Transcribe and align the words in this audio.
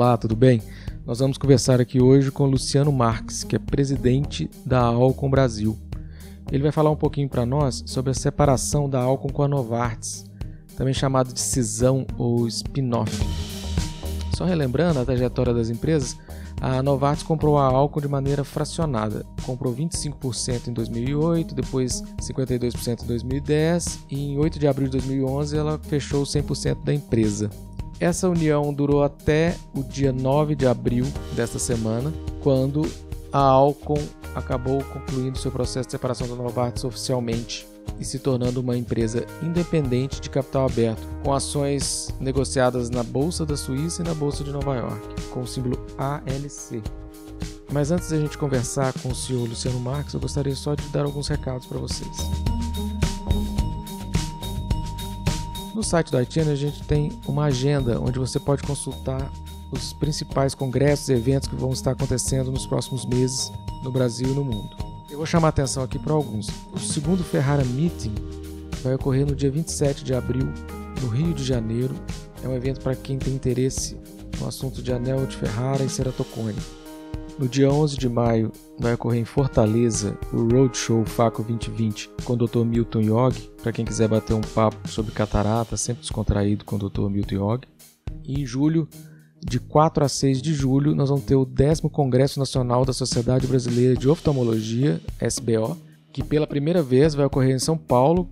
Olá, 0.00 0.16
tudo 0.16 0.36
bem? 0.36 0.62
Nós 1.04 1.18
vamos 1.18 1.36
conversar 1.36 1.80
aqui 1.80 2.00
hoje 2.00 2.30
com 2.30 2.46
Luciano 2.46 2.92
Marques, 2.92 3.42
que 3.42 3.56
é 3.56 3.58
presidente 3.58 4.48
da 4.64 4.78
Alcon 4.78 5.28
Brasil. 5.28 5.76
Ele 6.52 6.62
vai 6.62 6.70
falar 6.70 6.92
um 6.92 6.96
pouquinho 6.96 7.28
para 7.28 7.44
nós 7.44 7.82
sobre 7.84 8.12
a 8.12 8.14
separação 8.14 8.88
da 8.88 9.00
Alcon 9.00 9.28
com 9.30 9.42
a 9.42 9.48
Novartis, 9.48 10.24
também 10.76 10.94
chamado 10.94 11.34
de 11.34 11.40
cisão 11.40 12.06
ou 12.16 12.46
spin-off. 12.46 13.10
Só 14.36 14.44
relembrando 14.44 15.00
a 15.00 15.04
trajetória 15.04 15.52
das 15.52 15.68
empresas, 15.68 16.16
a 16.60 16.80
Novartis 16.80 17.24
comprou 17.24 17.58
a 17.58 17.64
Alcon 17.64 18.00
de 18.00 18.06
maneira 18.06 18.44
fracionada. 18.44 19.26
Comprou 19.44 19.74
25% 19.74 20.68
em 20.68 20.72
2008, 20.72 21.56
depois 21.56 22.04
52% 22.22 23.02
em 23.02 23.06
2010 23.06 23.98
e 24.08 24.26
em 24.26 24.38
8 24.38 24.60
de 24.60 24.68
abril 24.68 24.86
de 24.86 24.92
2011 24.92 25.56
ela 25.56 25.76
fechou 25.76 26.22
100% 26.22 26.84
da 26.84 26.94
empresa. 26.94 27.50
Essa 28.00 28.28
união 28.28 28.72
durou 28.72 29.02
até 29.02 29.56
o 29.74 29.82
dia 29.82 30.12
9 30.12 30.54
de 30.54 30.66
abril 30.66 31.04
desta 31.34 31.58
semana, 31.58 32.12
quando 32.40 32.82
a 33.32 33.40
Alcon 33.40 34.00
acabou 34.34 34.82
concluindo 34.84 35.38
seu 35.38 35.50
processo 35.50 35.88
de 35.88 35.92
separação 35.92 36.28
da 36.28 36.36
Novartis 36.36 36.84
oficialmente 36.84 37.66
e 37.98 38.04
se 38.04 38.20
tornando 38.20 38.60
uma 38.60 38.76
empresa 38.76 39.26
independente 39.42 40.20
de 40.20 40.30
capital 40.30 40.66
aberto, 40.66 41.02
com 41.24 41.32
ações 41.32 42.14
negociadas 42.20 42.88
na 42.88 43.02
Bolsa 43.02 43.44
da 43.44 43.56
Suíça 43.56 44.02
e 44.02 44.04
na 44.04 44.14
Bolsa 44.14 44.44
de 44.44 44.52
Nova 44.52 44.76
York, 44.76 45.22
com 45.30 45.40
o 45.40 45.46
símbolo 45.46 45.84
ALC. 45.98 46.82
Mas 47.72 47.90
antes 47.90 48.10
da 48.10 48.18
gente 48.18 48.38
conversar 48.38 48.92
com 49.02 49.08
o 49.08 49.14
senhor 49.14 49.46
Luciano 49.48 49.80
Marques, 49.80 50.14
eu 50.14 50.20
gostaria 50.20 50.54
só 50.54 50.74
de 50.74 50.86
dar 50.88 51.04
alguns 51.04 51.26
recados 51.26 51.66
para 51.66 51.78
vocês. 51.78 52.16
No 55.78 55.84
site 55.84 56.10
da 56.10 56.20
ITN 56.20 56.50
a 56.50 56.56
gente 56.56 56.82
tem 56.82 57.12
uma 57.24 57.44
agenda 57.44 58.00
onde 58.00 58.18
você 58.18 58.40
pode 58.40 58.64
consultar 58.64 59.30
os 59.70 59.92
principais 59.92 60.52
congressos 60.52 61.08
e 61.08 61.12
eventos 61.12 61.48
que 61.48 61.54
vão 61.54 61.70
estar 61.70 61.92
acontecendo 61.92 62.50
nos 62.50 62.66
próximos 62.66 63.06
meses 63.06 63.52
no 63.84 63.92
Brasil 63.92 64.28
e 64.28 64.34
no 64.34 64.44
mundo. 64.44 64.76
Eu 65.08 65.18
vou 65.18 65.24
chamar 65.24 65.46
a 65.46 65.50
atenção 65.50 65.84
aqui 65.84 65.96
para 65.96 66.12
alguns. 66.12 66.48
O 66.72 66.80
segundo 66.80 67.22
Ferrara 67.22 67.64
Meeting 67.64 68.12
vai 68.82 68.96
ocorrer 68.96 69.24
no 69.24 69.36
dia 69.36 69.52
27 69.52 70.02
de 70.02 70.12
abril, 70.12 70.52
no 71.00 71.06
Rio 71.10 71.32
de 71.32 71.44
Janeiro. 71.44 71.94
É 72.42 72.48
um 72.48 72.56
evento 72.56 72.80
para 72.80 72.96
quem 72.96 73.16
tem 73.16 73.32
interesse 73.32 73.96
no 74.40 74.48
assunto 74.48 74.82
de 74.82 74.92
anel 74.92 75.26
de 75.26 75.36
Ferrara 75.36 75.84
e 75.84 75.88
ceratocone. 75.88 76.58
No 77.38 77.48
dia 77.48 77.70
11 77.70 77.96
de 77.96 78.08
maio 78.08 78.50
vai 78.80 78.94
ocorrer 78.94 79.20
em 79.20 79.24
Fortaleza 79.24 80.18
o 80.32 80.48
Roadshow 80.52 81.04
Faco 81.04 81.44
2020 81.44 82.10
com 82.24 82.32
o 82.32 82.36
Dr. 82.36 82.64
Milton 82.64 83.00
Yog, 83.00 83.50
para 83.62 83.70
quem 83.70 83.84
quiser 83.84 84.08
bater 84.08 84.34
um 84.34 84.40
papo 84.40 84.88
sobre 84.88 85.12
catarata, 85.12 85.76
sempre 85.76 86.00
descontraído 86.00 86.64
com 86.64 86.74
o 86.74 86.90
Dr. 86.90 87.08
Milton 87.08 87.36
Yog. 87.36 87.68
E 88.24 88.42
em 88.42 88.44
julho, 88.44 88.88
de 89.40 89.60
4 89.60 90.04
a 90.04 90.08
6 90.08 90.42
de 90.42 90.52
julho, 90.52 90.96
nós 90.96 91.10
vamos 91.10 91.24
ter 91.24 91.36
o 91.36 91.44
10 91.44 91.82
Congresso 91.92 92.40
Nacional 92.40 92.84
da 92.84 92.92
Sociedade 92.92 93.46
Brasileira 93.46 93.94
de 93.94 94.08
Oftalmologia, 94.08 95.00
SBO, 95.20 95.76
que 96.12 96.24
pela 96.24 96.46
primeira 96.46 96.82
vez 96.82 97.14
vai 97.14 97.24
ocorrer 97.24 97.54
em 97.54 97.60
São 97.60 97.78
Paulo 97.78 98.28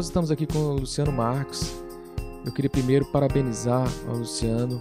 Nós 0.00 0.06
estamos 0.06 0.30
aqui 0.30 0.46
com 0.46 0.58
o 0.58 0.76
Luciano 0.76 1.12
Marques. 1.12 1.78
Eu 2.46 2.50
queria 2.52 2.70
primeiro 2.70 3.04
parabenizar 3.12 3.86
ao 4.08 4.16
Luciano 4.16 4.80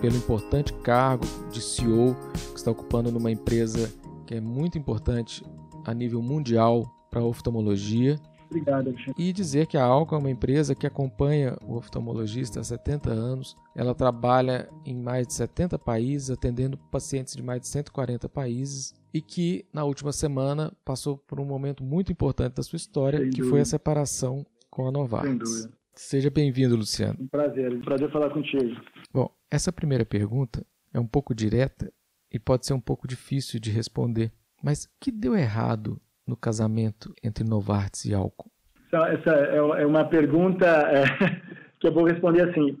pelo 0.00 0.16
importante 0.16 0.72
cargo 0.72 1.26
de 1.52 1.60
CEO 1.60 2.16
que 2.32 2.56
está 2.56 2.70
ocupando 2.70 3.12
numa 3.12 3.30
empresa 3.30 3.92
que 4.26 4.36
é 4.36 4.40
muito 4.40 4.78
importante 4.78 5.44
a 5.84 5.92
nível 5.92 6.22
mundial 6.22 6.90
para 7.10 7.20
a 7.20 7.24
oftalmologia. 7.26 8.18
Obrigado, 8.46 8.88
Alexandre. 8.88 9.12
E 9.18 9.34
dizer 9.34 9.66
que 9.66 9.76
a 9.76 9.84
Alco 9.84 10.14
é 10.14 10.18
uma 10.18 10.30
empresa 10.30 10.74
que 10.74 10.86
acompanha 10.86 11.58
o 11.62 11.76
oftalmologista 11.76 12.58
há 12.58 12.64
70 12.64 13.10
anos. 13.10 13.54
Ela 13.76 13.94
trabalha 13.94 14.70
em 14.82 14.96
mais 14.96 15.26
de 15.26 15.34
70 15.34 15.78
países, 15.78 16.30
atendendo 16.30 16.78
pacientes 16.90 17.36
de 17.36 17.42
mais 17.42 17.60
de 17.60 17.68
140 17.68 18.30
países 18.30 18.94
e 19.12 19.20
que 19.20 19.64
na 19.72 19.84
última 19.84 20.12
semana 20.12 20.72
passou 20.84 21.18
por 21.18 21.40
um 21.40 21.44
momento 21.44 21.82
muito 21.82 22.12
importante 22.12 22.54
da 22.54 22.62
sua 22.62 22.76
história, 22.76 23.18
Sem 23.18 23.30
que 23.30 23.38
dúvida. 23.38 23.50
foi 23.50 23.60
a 23.60 23.64
separação 23.64 24.46
com 24.70 24.86
a 24.86 24.92
Novartis. 24.92 25.68
Seja 25.94 26.30
bem-vindo, 26.30 26.76
Luciano. 26.76 27.16
Um 27.20 27.26
prazer, 27.26 27.72
um 27.72 27.80
prazer 27.80 28.10
falar 28.10 28.30
contigo. 28.30 28.80
Bom, 29.12 29.30
essa 29.50 29.72
primeira 29.72 30.04
pergunta 30.06 30.64
é 30.94 31.00
um 31.00 31.06
pouco 31.06 31.34
direta 31.34 31.92
e 32.32 32.38
pode 32.38 32.66
ser 32.66 32.72
um 32.72 32.80
pouco 32.80 33.06
difícil 33.06 33.60
de 33.60 33.70
responder. 33.70 34.32
Mas 34.62 34.84
o 34.84 34.88
que 35.00 35.10
deu 35.10 35.34
errado 35.36 36.00
no 36.26 36.36
casamento 36.36 37.12
entre 37.22 37.44
Novartis 37.44 38.04
e 38.04 38.14
Alcon? 38.14 38.48
Essa 38.92 39.30
é, 39.30 39.56
é 39.56 39.86
uma 39.86 40.04
pergunta 40.04 40.66
é, 40.66 41.04
que 41.78 41.86
eu 41.88 41.92
vou 41.92 42.04
responder 42.04 42.48
assim. 42.48 42.78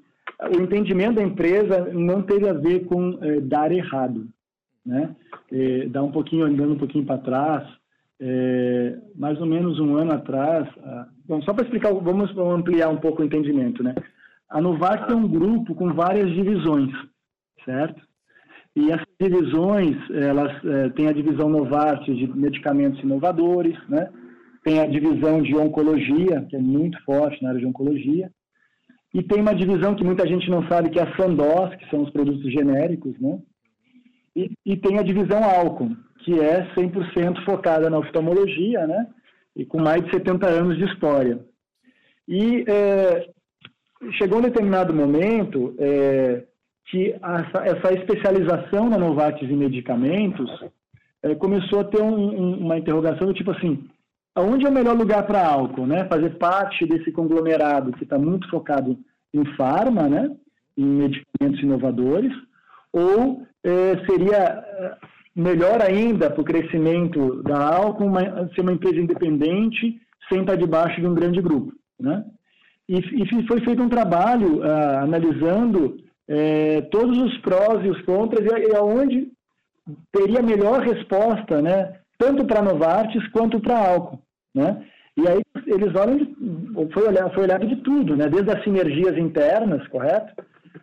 O 0.56 0.60
entendimento 0.62 1.16
da 1.16 1.22
empresa 1.22 1.92
não 1.92 2.22
teve 2.22 2.48
a 2.48 2.52
ver 2.52 2.86
com 2.86 3.18
é, 3.22 3.40
dar 3.40 3.72
errado 3.72 4.28
né? 4.84 5.14
É, 5.52 5.86
dá 5.86 6.02
um 6.02 6.10
pouquinho 6.10 6.44
andando 6.44 6.72
um 6.72 6.78
pouquinho 6.78 7.04
para 7.04 7.18
trás, 7.18 7.68
é, 8.20 8.98
mais 9.16 9.40
ou 9.40 9.46
menos 9.46 9.78
um 9.80 9.96
ano 9.96 10.12
atrás. 10.12 10.68
Ah, 10.78 11.08
bom, 11.26 11.40
só 11.42 11.54
para 11.54 11.64
explicar, 11.64 11.92
vamos 11.92 12.36
ampliar 12.36 12.88
um 12.88 12.98
pouco 12.98 13.22
o 13.22 13.24
entendimento, 13.24 13.82
né? 13.82 13.94
A 14.48 14.60
Novartis 14.60 15.12
é 15.12 15.16
um 15.16 15.28
grupo 15.28 15.74
com 15.74 15.92
várias 15.92 16.28
divisões, 16.30 16.92
certo? 17.64 18.02
E 18.76 18.90
essas 18.90 19.06
divisões, 19.20 19.96
elas 20.10 20.52
é, 20.64 20.88
têm 20.90 21.08
a 21.08 21.12
divisão 21.12 21.48
Novartis 21.48 22.16
de 22.16 22.26
medicamentos 22.26 23.02
inovadores, 23.02 23.76
né? 23.88 24.10
Tem 24.62 24.80
a 24.80 24.86
divisão 24.86 25.40
de 25.40 25.56
oncologia, 25.56 26.46
que 26.48 26.56
é 26.56 26.60
muito 26.60 27.02
forte 27.04 27.42
na 27.42 27.50
área 27.50 27.60
de 27.60 27.66
oncologia. 27.66 28.30
E 29.12 29.22
tem 29.22 29.40
uma 29.40 29.54
divisão 29.54 29.94
que 29.94 30.04
muita 30.04 30.26
gente 30.26 30.48
não 30.50 30.66
sabe, 30.68 30.90
que 30.90 30.98
é 30.98 31.02
a 31.02 31.16
Sandoz, 31.16 31.74
que 31.76 31.88
são 31.88 32.02
os 32.02 32.10
produtos 32.10 32.52
genéricos, 32.52 33.18
né? 33.18 33.40
E, 34.34 34.52
e 34.64 34.76
tem 34.76 34.98
a 34.98 35.02
divisão 35.02 35.42
álcool, 35.42 35.90
que 36.18 36.38
é 36.38 36.72
100% 36.74 37.44
focada 37.44 37.90
na 37.90 37.98
oftalmologia, 37.98 38.86
né? 38.86 39.06
E 39.56 39.64
com 39.64 39.80
mais 39.80 40.04
de 40.04 40.10
70 40.12 40.46
anos 40.46 40.76
de 40.76 40.84
história. 40.84 41.40
E 42.28 42.64
é, 42.68 43.28
chegou 44.12 44.38
um 44.38 44.42
determinado 44.42 44.94
momento 44.94 45.74
é, 45.78 46.44
que 46.86 47.12
essa, 47.12 47.64
essa, 47.64 47.92
especialização 47.92 48.88
na 48.88 48.96
Novartis 48.98 49.50
em 49.50 49.56
medicamentos 49.56 50.48
é, 51.22 51.34
começou 51.34 51.80
a 51.80 51.84
ter 51.84 52.00
um, 52.00 52.14
um, 52.14 52.58
uma 52.58 52.78
interrogação 52.78 53.26
do 53.26 53.34
tipo 53.34 53.50
assim, 53.50 53.88
aonde 54.34 54.64
é 54.64 54.68
o 54.68 54.72
melhor 54.72 54.96
lugar 54.96 55.26
para 55.26 55.46
álcool, 55.46 55.86
né? 55.86 56.06
Fazer 56.08 56.30
parte 56.38 56.86
desse 56.86 57.12
conglomerado 57.12 57.92
que 57.92 58.04
está 58.04 58.18
muito 58.18 58.48
focado 58.48 58.96
em 59.34 59.44
farma, 59.56 60.08
né? 60.08 60.30
Em 60.76 60.84
medicamentos 60.84 61.62
inovadores, 61.62 62.32
ou 62.92 63.46
seria 64.08 64.36
é, 64.36 64.96
melhor 65.34 65.82
ainda 65.82 66.30
para 66.30 66.40
o 66.40 66.44
crescimento 66.44 67.42
da 67.42 67.74
Alcon 67.76 68.12
ser 68.54 68.62
uma 68.62 68.72
empresa 68.72 69.00
independente 69.00 70.00
sem 70.28 70.40
estar 70.40 70.56
debaixo 70.56 71.00
de 71.00 71.06
um 71.06 71.14
grande 71.14 71.40
grupo, 71.40 71.72
né? 71.98 72.24
E, 72.88 72.98
e 72.98 73.46
foi 73.46 73.60
feito 73.60 73.82
um 73.82 73.88
trabalho 73.88 74.62
ah, 74.64 75.02
analisando 75.02 75.96
é, 76.26 76.80
todos 76.90 77.16
os 77.18 77.38
prós 77.38 77.84
e 77.84 77.88
os 77.88 78.00
contras 78.02 78.44
e, 78.44 78.70
e 78.70 78.74
aonde 78.74 79.28
teria 80.12 80.42
melhor 80.42 80.80
resposta, 80.80 81.62
né? 81.62 81.96
Tanto 82.18 82.44
para 82.44 82.60
a 82.60 82.62
Novartis 82.62 83.26
quanto 83.28 83.60
para 83.60 83.76
a 83.76 83.88
Alcon, 83.90 84.18
né? 84.54 84.84
E 85.16 85.28
aí 85.28 85.42
eles 85.66 85.94
olham, 85.94 86.88
foi, 86.92 87.08
olhado, 87.08 87.34
foi 87.34 87.44
olhado 87.44 87.66
de 87.66 87.76
tudo, 87.76 88.16
né? 88.16 88.28
desde 88.28 88.50
as 88.50 88.62
sinergias 88.64 89.18
internas, 89.18 89.86
correto? 89.88 90.32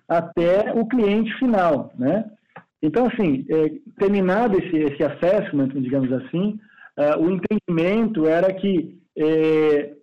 Até 0.08 0.74
o 0.74 0.86
cliente 0.86 1.34
final, 1.40 1.92
né? 1.98 2.26
Então, 2.82 3.08
assim, 3.08 3.46
é, 3.50 3.72
terminado 4.00 4.58
esse, 4.58 4.76
esse 4.78 5.04
assessment, 5.04 5.70
digamos 5.70 6.12
assim, 6.12 6.60
uh, 6.98 7.20
o 7.20 7.32
entendimento 7.32 8.28
era 8.28 8.54
que 8.54 9.00
é, 9.18 9.94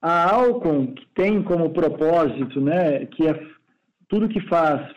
a 0.00 0.34
Alcon, 0.34 0.94
que 0.94 1.06
tem 1.14 1.42
como 1.42 1.72
propósito, 1.72 2.60
né, 2.60 3.06
que 3.06 3.26
é 3.26 3.38
tudo 4.08 4.28
que 4.28 4.40
faz 4.48 4.90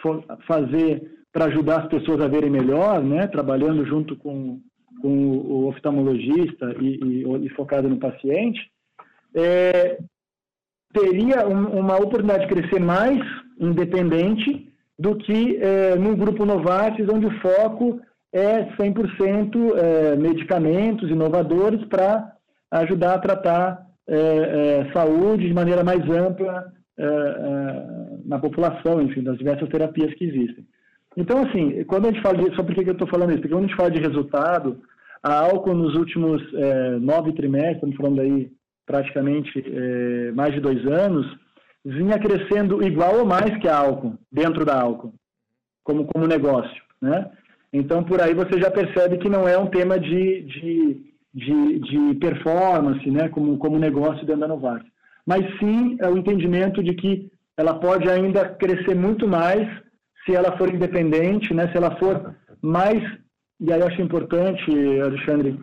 fazer 0.48 1.20
para 1.32 1.46
ajudar 1.46 1.82
as 1.84 1.90
pessoas 1.90 2.22
a 2.22 2.28
verem 2.28 2.50
melhor, 2.50 3.04
né, 3.04 3.28
trabalhando 3.28 3.86
junto 3.86 4.16
com, 4.16 4.62
com 5.02 5.10
o 5.10 5.68
oftalmologista 5.68 6.74
e, 6.80 7.00
e, 7.04 7.46
e 7.46 7.50
focado 7.50 7.90
no 7.90 7.98
paciente, 7.98 8.60
é, 9.36 10.00
teria 10.94 11.48
um, 11.48 11.80
uma 11.80 11.98
oportunidade 11.98 12.48
de 12.48 12.54
crescer 12.54 12.80
mais 12.80 13.20
independente 13.60 14.69
do 15.00 15.16
que 15.16 15.58
é, 15.58 15.96
no 15.96 16.16
grupo 16.18 16.46
Novartis, 16.46 17.08
onde 17.08 17.26
o 17.26 17.40
foco 17.40 18.02
é 18.34 18.66
100% 18.76 19.78
é, 19.78 20.16
medicamentos 20.18 21.10
inovadores 21.10 21.84
para 21.86 22.34
ajudar 22.72 23.16
a 23.16 23.20
tratar 23.20 23.90
é, 24.08 24.16
é, 24.18 24.92
saúde 24.92 25.48
de 25.48 25.54
maneira 25.54 25.84
mais 25.84 26.02
ampla 26.10 26.66
é, 26.98 27.04
é, 27.04 27.86
na 28.26 28.40
população, 28.40 29.02
enfim, 29.02 29.24
das 29.24 29.38
diversas 29.38 29.70
terapias 29.70 30.14
que 30.16 30.26
existem. 30.26 30.66
Então, 31.16 31.44
assim, 31.44 31.84
quando 31.86 32.08
a 32.08 32.12
gente 32.12 32.22
fala 32.22 32.38
de, 32.38 32.56
só 32.56 32.64
por 32.64 32.76
que 32.76 32.88
eu 32.88 32.94
estou 32.94 33.08
falando 33.08 33.32
isso? 33.32 33.42
Porque 33.42 33.54
quando 33.54 33.66
a 33.66 33.68
gente 33.68 33.78
fala 33.78 33.92
de 33.92 34.02
resultado, 34.02 34.82
a 35.24 35.34
álcool 35.40 35.76
nos 35.76 35.96
últimos 35.96 36.42
nove 37.02 37.34
trimestres, 37.34 37.76
estamos 37.76 37.96
falando 37.98 38.22
aí 38.22 38.50
praticamente 38.86 39.64
mais 40.34 40.54
de 40.54 40.62
dois 40.62 40.86
anos, 40.86 41.26
vinha 41.84 42.20
crescendo 42.20 42.84
igual 42.84 43.20
ou 43.20 43.26
mais 43.26 43.58
que 43.58 43.68
a 43.68 43.78
álcool, 43.78 44.18
dentro 44.32 44.66
da 44.66 44.80
álcool, 44.82 45.14
como, 45.84 46.06
como 46.06 46.28
negócio, 46.28 46.82
né? 47.02 47.32
Então, 47.72 48.04
por 48.04 48.20
aí 48.22 48.34
você 48.34 48.60
já 48.60 48.72
percebe 48.72 49.18
que 49.18 49.30
não 49.30 49.48
é 49.48 49.58
um 49.58 49.68
tema 49.68 50.00
de, 50.00 50.42
de, 50.42 51.14
de, 51.34 51.80
de 51.80 52.16
performance, 52.16 53.10
né, 53.12 53.30
como, 53.30 53.58
como 53.58 53.78
negócio 53.78 54.26
dentro 54.26 54.42
da 54.42 54.48
Novartis. 54.48 54.92
Mas 55.26 55.46
sim 55.60 55.96
é 56.00 56.10
o 56.10 56.18
entendimento 56.18 56.84
de 56.84 56.96
que 56.96 57.32
ela 57.56 57.76
pode 57.76 58.10
ainda 58.10 58.50
crescer 58.56 58.96
muito 58.96 59.28
mais 59.28 59.68
se 60.26 60.36
ela 60.36 60.58
for 60.58 60.74
independente, 60.74 61.54
né, 61.54 61.68
se 61.72 61.78
ela 61.78 61.96
for 61.98 62.36
mais... 62.62 63.02
E 63.60 63.72
aí 63.72 63.80
eu 63.80 63.88
acho 63.88 64.02
importante, 64.02 64.72
Alexandre, 65.02 65.60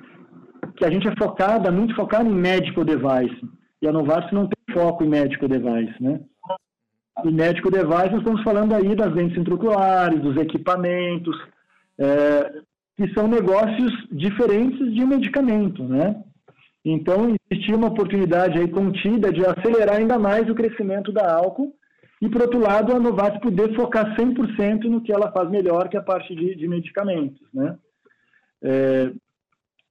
que 0.76 0.84
a 0.84 0.90
gente 0.90 1.08
é 1.08 1.16
focada, 1.16 1.72
muito 1.72 1.94
focada 1.96 2.28
em 2.28 2.32
medical 2.32 2.84
device. 2.84 3.40
E 3.82 3.88
a 3.88 3.92
Novartis 3.92 4.32
não 4.32 4.48
tem 4.48 4.74
foco 4.74 5.04
em 5.04 5.08
medical 5.08 5.48
device, 5.48 6.02
né? 6.02 6.20
Em 7.24 7.32
medical 7.32 7.70
device 7.70 8.10
nós 8.10 8.18
estamos 8.18 8.42
falando 8.42 8.74
aí 8.74 8.94
das 8.94 9.12
lentes 9.12 9.36
intraoculares, 9.36 10.20
dos 10.20 10.36
equipamentos, 10.36 11.36
é, 11.98 12.60
que 12.96 13.12
são 13.14 13.28
negócios 13.28 13.92
diferentes 14.10 14.94
de 14.94 15.04
medicamento, 15.04 15.84
né? 15.84 16.22
Então, 16.84 17.34
existia 17.50 17.74
uma 17.74 17.88
oportunidade 17.88 18.58
aí 18.58 18.68
contida 18.68 19.32
de 19.32 19.44
acelerar 19.44 19.96
ainda 19.96 20.18
mais 20.18 20.48
o 20.48 20.54
crescimento 20.54 21.10
da 21.10 21.34
álcool 21.34 21.74
e, 22.22 22.28
por 22.28 22.42
outro 22.42 22.60
lado, 22.60 22.94
a 22.94 22.98
Novartis 22.98 23.40
poder 23.40 23.74
focar 23.74 24.16
100% 24.16 24.84
no 24.84 25.00
que 25.02 25.12
ela 25.12 25.32
faz 25.32 25.50
melhor, 25.50 25.88
que 25.88 25.96
é 25.96 26.00
a 26.00 26.02
parte 26.02 26.34
de, 26.34 26.54
de 26.54 26.68
medicamentos, 26.68 27.42
né? 27.52 27.76
É, 28.62 29.10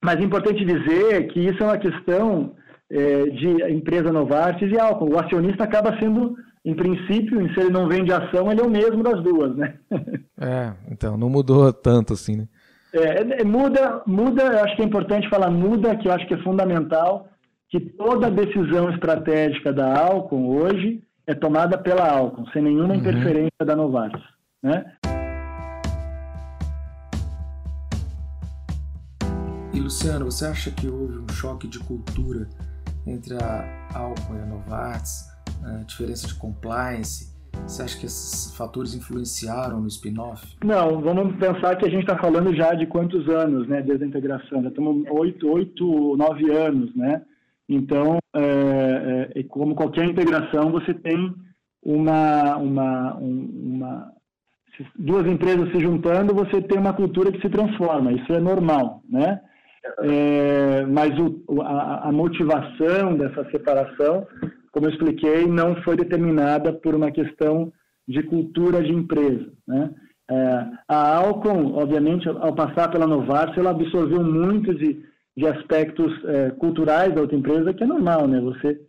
mas 0.04 0.20
é 0.20 0.24
importante 0.24 0.64
dizer 0.64 1.28
que 1.28 1.40
isso 1.40 1.62
é 1.62 1.66
uma 1.66 1.78
questão 1.78 2.56
é, 2.90 3.24
de 3.24 3.74
empresa 3.74 4.12
Novartis 4.12 4.72
e 4.72 4.80
álcool. 4.80 5.14
O 5.14 5.20
acionista 5.20 5.64
acaba 5.64 5.98
sendo, 6.00 6.36
em 6.64 6.76
princípio, 6.76 7.54
se 7.54 7.60
ele 7.60 7.70
não 7.70 7.88
vende 7.88 8.12
ação, 8.12 8.52
ele 8.52 8.62
é 8.62 8.64
o 8.64 8.70
mesmo 8.70 9.04
das 9.04 9.22
duas, 9.24 9.56
né? 9.56 9.76
é, 10.40 10.74
então, 10.92 11.18
não 11.18 11.30
mudou 11.30 11.72
tanto 11.74 12.14
assim, 12.14 12.38
né? 12.38 12.48
É, 12.94 13.42
é, 13.42 13.44
muda, 13.44 14.02
muda, 14.08 14.64
acho 14.64 14.76
que 14.76 14.82
é 14.82 14.86
importante 14.86 15.30
falar 15.30 15.52
muda, 15.52 15.98
que 15.98 16.08
eu 16.08 16.14
acho 16.14 16.26
que 16.28 16.34
é 16.34 16.44
fundamental, 16.44 17.28
que 17.70 17.80
toda 17.80 18.32
decisão 18.32 18.90
estratégica 18.90 19.74
da 19.74 20.00
Alcon 20.00 20.48
hoje 20.48 21.04
é 21.28 21.34
tomada 21.34 21.78
pela 21.78 22.10
Alcon, 22.10 22.46
sem 22.54 22.62
nenhuma 22.62 22.94
uhum. 22.94 23.00
interferência 23.02 23.66
da 23.66 23.76
Novartis, 23.76 24.24
né? 24.64 24.86
E 29.74 29.80
Luciano, 29.82 30.32
você 30.32 30.46
acha 30.46 30.72
que 30.72 30.88
houve 30.88 31.18
um 31.18 31.28
choque 31.28 31.68
de 31.68 31.80
cultura 31.80 32.48
entre 33.08 33.36
a 33.36 33.88
Alcon 33.94 34.36
e 34.36 34.40
a 34.40 34.46
Novartis, 34.46 35.26
a 35.64 35.84
diferença 35.84 36.28
de 36.28 36.36
compliance? 36.36 37.36
Você 37.64 37.82
acha 37.82 38.00
que 38.00 38.06
esses 38.06 38.56
fatores 38.56 38.94
influenciaram 38.94 39.80
no 39.80 39.88
spin-off? 39.88 40.58
Não, 40.64 41.02
vamos 41.02 41.36
pensar 41.38 41.76
que 41.78 41.86
a 41.86 41.90
gente 41.90 42.02
está 42.02 42.18
falando 42.18 42.54
já 42.54 42.74
de 42.74 42.86
quantos 42.86 43.28
anos, 43.30 43.68
né, 43.68 43.82
desde 43.82 44.04
a 44.04 44.08
integração. 44.08 44.62
Já 44.62 44.70
estamos 44.70 45.04
oito, 45.10 45.50
oito, 45.52 46.18
nove 46.18 46.52
anos, 46.52 46.94
né? 46.96 47.22
Então, 47.68 48.20
é, 48.36 49.32
é, 49.36 49.44
como 49.44 49.74
qualquer 49.74 50.06
integração, 50.06 50.72
você 50.72 50.94
tem 50.94 51.34
uma, 51.82 52.58
uma, 52.58 53.16
uma, 53.16 54.12
duas 54.98 55.26
empresas 55.26 55.72
se 55.72 55.80
juntando, 55.80 56.34
você 56.34 56.62
tem 56.62 56.78
uma 56.78 56.94
cultura 56.94 57.32
que 57.32 57.42
se 57.42 57.50
transforma. 57.50 58.12
Isso 58.12 58.32
é 58.34 58.40
normal, 58.40 59.02
né? 59.10 59.42
É, 60.00 60.86
mas 60.86 61.18
o, 61.20 61.62
a, 61.62 62.08
a, 62.10 62.12
motivação 62.12 63.16
dessa 63.16 63.50
separação, 63.52 64.26
como 64.72 64.88
eu 64.88 64.92
expliquei, 64.92 65.46
não 65.46 65.76
foi 65.84 65.96
determinada 65.96 66.74
por 66.74 66.96
uma 66.96 67.12
questão 67.12 67.72
de 68.08 68.24
cultura 68.24 68.84
de 68.84 68.92
empresa. 68.92 69.52
Né? 69.68 69.92
É, 70.30 70.66
a 70.88 71.18
Alcon, 71.18 71.74
obviamente, 71.76 72.28
ao 72.28 72.54
passar 72.54 72.90
pela 72.90 73.06
Novartis, 73.06 73.58
ela 73.58 73.72
absorveu 73.72 74.24
muito 74.24 74.74
de, 74.74 75.04
de 75.38 75.48
aspectos 75.48 76.12
é, 76.26 76.50
culturais 76.52 77.14
da 77.14 77.22
outra 77.22 77.38
empresa, 77.38 77.74
que 77.74 77.84
é 77.84 77.88
normal, 77.88 78.28
né? 78.28 78.42
Você 78.42 78.80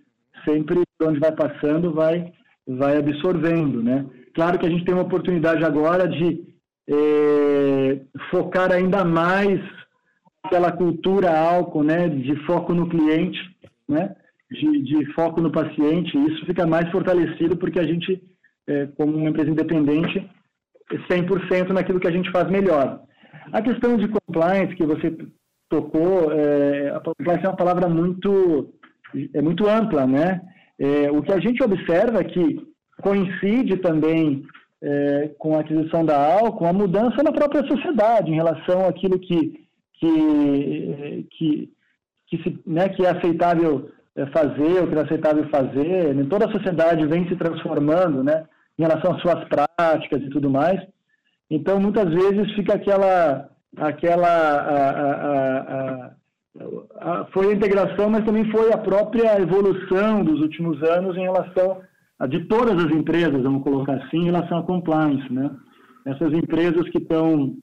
sempre, 0.46 0.82
onde 1.02 1.20
vai 1.20 1.32
passando, 1.32 1.92
vai, 1.92 2.32
vai 2.66 2.96
absorvendo, 2.96 3.82
né? 3.82 4.06
Claro 4.34 4.58
que 4.58 4.66
a 4.66 4.70
gente 4.70 4.84
tem 4.84 4.94
uma 4.94 5.04
oportunidade 5.04 5.62
agora 5.62 6.08
de 6.08 6.42
é, 6.88 8.00
focar 8.30 8.72
ainda 8.72 9.04
mais 9.04 9.60
aquela 10.46 10.72
cultura 10.72 11.36
álcool, 11.36 11.82
né, 11.82 12.08
de 12.08 12.34
foco 12.46 12.72
no 12.72 12.88
cliente, 12.88 13.38
né, 13.88 14.14
de, 14.50 14.82
de 14.82 15.12
foco 15.12 15.40
no 15.40 15.50
paciente. 15.50 16.16
Isso 16.16 16.46
fica 16.46 16.66
mais 16.66 16.90
fortalecido 16.90 17.56
porque 17.56 17.78
a 17.78 17.84
gente, 17.84 18.22
é, 18.66 18.86
como 18.96 19.16
uma 19.16 19.28
empresa 19.28 19.50
independente, 19.50 20.18
é 20.92 20.96
100% 21.14 21.70
naquilo 21.70 22.00
que 22.00 22.08
a 22.08 22.12
gente 22.12 22.30
faz 22.30 22.48
melhor. 22.48 23.00
A 23.52 23.60
questão 23.60 23.96
de 23.96 24.08
compliance 24.08 24.74
que 24.76 24.86
você 24.86 25.16
tocou, 25.68 26.32
é, 26.32 26.90
a 26.90 27.00
compliance 27.00 27.44
é 27.44 27.48
uma 27.48 27.56
palavra 27.56 27.88
muito, 27.88 28.72
é 29.34 29.42
muito 29.42 29.68
ampla, 29.68 30.06
né? 30.06 30.40
É, 30.78 31.10
o 31.10 31.22
que 31.22 31.32
a 31.32 31.40
gente 31.40 31.62
observa 31.62 32.20
é 32.20 32.24
que 32.24 32.60
coincide 33.02 33.76
também 33.78 34.44
é, 34.82 35.30
com 35.38 35.56
a 35.56 35.60
aquisição 35.60 36.04
da 36.04 36.34
álcool 36.38 36.66
a 36.66 36.72
mudança 36.72 37.22
na 37.22 37.32
própria 37.32 37.66
sociedade 37.66 38.30
em 38.30 38.34
relação 38.34 38.86
àquilo 38.86 39.18
que 39.18 39.65
que, 39.98 41.26
que, 41.30 41.72
que, 42.28 42.42
se, 42.42 42.62
né, 42.66 42.88
que 42.88 43.04
é 43.04 43.10
aceitável 43.10 43.90
é, 44.16 44.26
fazer, 44.26 44.82
o 44.82 44.88
que 44.88 44.94
é 44.94 45.02
aceitável 45.02 45.48
fazer. 45.48 46.14
Né? 46.14 46.26
Toda 46.28 46.46
a 46.46 46.52
sociedade 46.52 47.06
vem 47.06 47.28
se 47.28 47.36
transformando 47.36 48.24
né, 48.24 48.46
em 48.78 48.82
relação 48.82 49.14
às 49.14 49.22
suas 49.22 49.44
práticas 49.44 50.22
e 50.22 50.30
tudo 50.30 50.50
mais. 50.50 50.80
Então, 51.50 51.78
muitas 51.78 52.08
vezes 52.12 52.52
fica 52.54 52.74
aquela. 52.74 53.48
aquela 53.76 54.26
a, 54.26 54.92
a, 55.32 56.10
a, 57.00 57.24
foi 57.32 57.50
a 57.50 57.54
integração, 57.54 58.08
mas 58.08 58.24
também 58.24 58.50
foi 58.50 58.72
a 58.72 58.78
própria 58.78 59.40
evolução 59.40 60.24
dos 60.24 60.40
últimos 60.40 60.82
anos 60.82 61.16
em 61.16 61.22
relação 61.22 61.82
a, 62.18 62.26
de 62.26 62.44
todas 62.46 62.82
as 62.82 62.90
empresas, 62.90 63.42
vamos 63.42 63.62
colocar 63.62 63.94
assim, 63.94 64.18
em 64.18 64.24
relação 64.24 64.58
à 64.58 64.62
compliance. 64.62 65.30
Né? 65.32 65.50
Essas 66.06 66.32
empresas 66.32 66.88
que 66.88 66.98
estão 66.98 67.54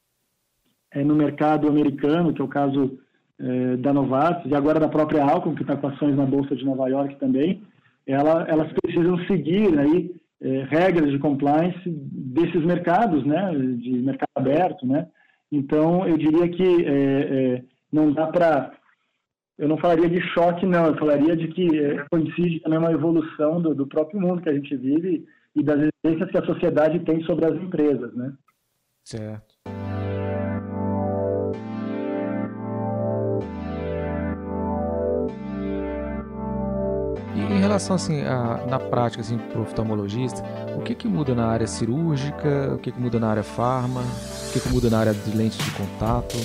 é, 0.94 1.04
no 1.04 1.16
mercado 1.16 1.68
americano, 1.68 2.34
que 2.34 2.42
é 2.42 2.46
o 2.46 2.48
caso 2.48 3.00
é, 3.40 3.78
da 3.78 3.94
Novartis, 3.94 4.52
e 4.52 4.56
agora 4.56 4.80
da 4.80 4.88
própria 4.88 5.24
Alcon, 5.24 5.56
que 5.56 5.64
está 5.64 5.76
com 5.76 5.88
ações 5.88 6.16
na 6.16 6.26
Bolsa 6.26 6.56
de 6.56 6.64
Nova 6.64 6.88
York 6.88 7.16
também, 7.16 7.62
ela, 8.06 8.46
elas 8.48 8.72
precisam 8.74 9.18
seguir 9.26 9.78
aí, 9.80 10.16
é, 10.42 10.66
regras 10.70 11.10
de 11.10 11.20
compliance 11.20 11.82
desses 11.88 12.64
mercados, 12.66 13.26
né, 13.26 13.52
de 13.78 13.92
mercado 14.02 14.30
aberto, 14.36 14.86
né? 14.86 15.08
Então, 15.52 16.06
eu 16.08 16.18
diria 16.18 16.50
que 16.50 16.86
é, 16.86 16.90
é, 16.90 17.64
não 17.92 18.12
dá 18.12 18.28
para... 18.28 18.74
Eu 19.56 19.68
não 19.68 19.78
falaria 19.78 20.10
de 20.10 20.20
choque, 20.30 20.66
não. 20.66 20.88
Eu 20.88 20.98
falaria 20.98 21.36
de 21.36 21.48
que 21.50 21.80
é, 21.80 22.04
coincide 22.10 22.60
também 22.60 22.80
uma 22.80 22.92
evolução 22.92 23.62
do, 23.62 23.76
do 23.76 23.86
próprio 23.86 24.20
mundo 24.20 24.42
que 24.42 24.50
a 24.50 24.54
gente 24.54 24.76
vive 24.76 25.26
e 25.56 25.64
das 25.64 25.78
exigências 25.78 26.32
que 26.32 26.38
a 26.40 26.46
sociedade 26.46 27.00
tem 27.02 27.24
sobre 27.24 27.46
as 27.46 27.54
empresas, 27.54 28.14
né? 28.16 28.34
Certo. 29.04 29.54
Relação 37.74 37.96
assim, 37.96 38.22
a, 38.22 38.66
na 38.70 38.80
prática, 38.80 39.22
assim, 39.22 39.38
para 39.38 39.60
o 39.60 39.64
oftalmologista, 39.64 40.44
o 40.78 40.82
que, 40.82 40.94
que 40.94 41.08
muda 41.08 41.34
na 41.34 41.48
área 41.48 41.66
cirúrgica, 41.66 42.74
o 42.76 42.78
que, 42.78 42.92
que 42.92 43.00
muda 43.00 43.20
na 43.20 43.30
área 43.30 43.44
farma, 43.44 44.02
o 44.02 44.54
que, 44.54 44.60
que 44.60 44.70
muda 44.70 44.90
na 44.90 45.00
área 45.00 45.14
de 45.14 45.36
lente 45.36 45.58
de 45.58 45.72
contato? 45.72 46.36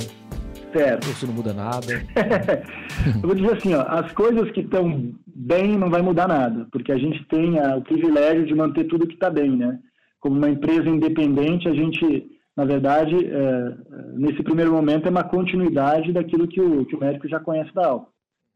Certo. 0.72 1.08
Ou 1.08 1.14
se 1.14 1.26
não 1.26 1.34
muda 1.34 1.52
nada? 1.52 1.86
Eu 3.22 3.28
vou 3.28 3.34
dizer 3.34 3.56
assim, 3.56 3.74
ó, 3.74 3.82
as 3.82 4.10
coisas 4.12 4.50
que 4.52 4.60
estão 4.60 5.12
bem 5.26 5.76
não 5.76 5.90
vai 5.90 6.00
mudar 6.00 6.28
nada, 6.28 6.66
porque 6.72 6.92
a 6.92 6.98
gente 6.98 7.22
tem 7.26 7.58
a, 7.58 7.76
o 7.76 7.82
privilégio 7.82 8.46
de 8.46 8.54
manter 8.54 8.84
tudo 8.84 9.06
que 9.06 9.14
está 9.14 9.28
bem, 9.28 9.56
né? 9.56 9.78
Como 10.20 10.36
uma 10.36 10.50
empresa 10.50 10.88
independente, 10.88 11.68
a 11.68 11.74
gente, 11.74 12.26
na 12.56 12.64
verdade, 12.64 13.14
é, 13.14 13.74
nesse 14.14 14.42
primeiro 14.42 14.72
momento 14.72 15.06
é 15.06 15.10
uma 15.10 15.24
continuidade 15.24 16.12
daquilo 16.12 16.48
que 16.48 16.60
o, 16.60 16.84
que 16.86 16.96
o 16.96 17.00
médico 17.00 17.28
já 17.28 17.38
conhece 17.38 17.72
da 17.74 17.86
aula, 17.86 18.06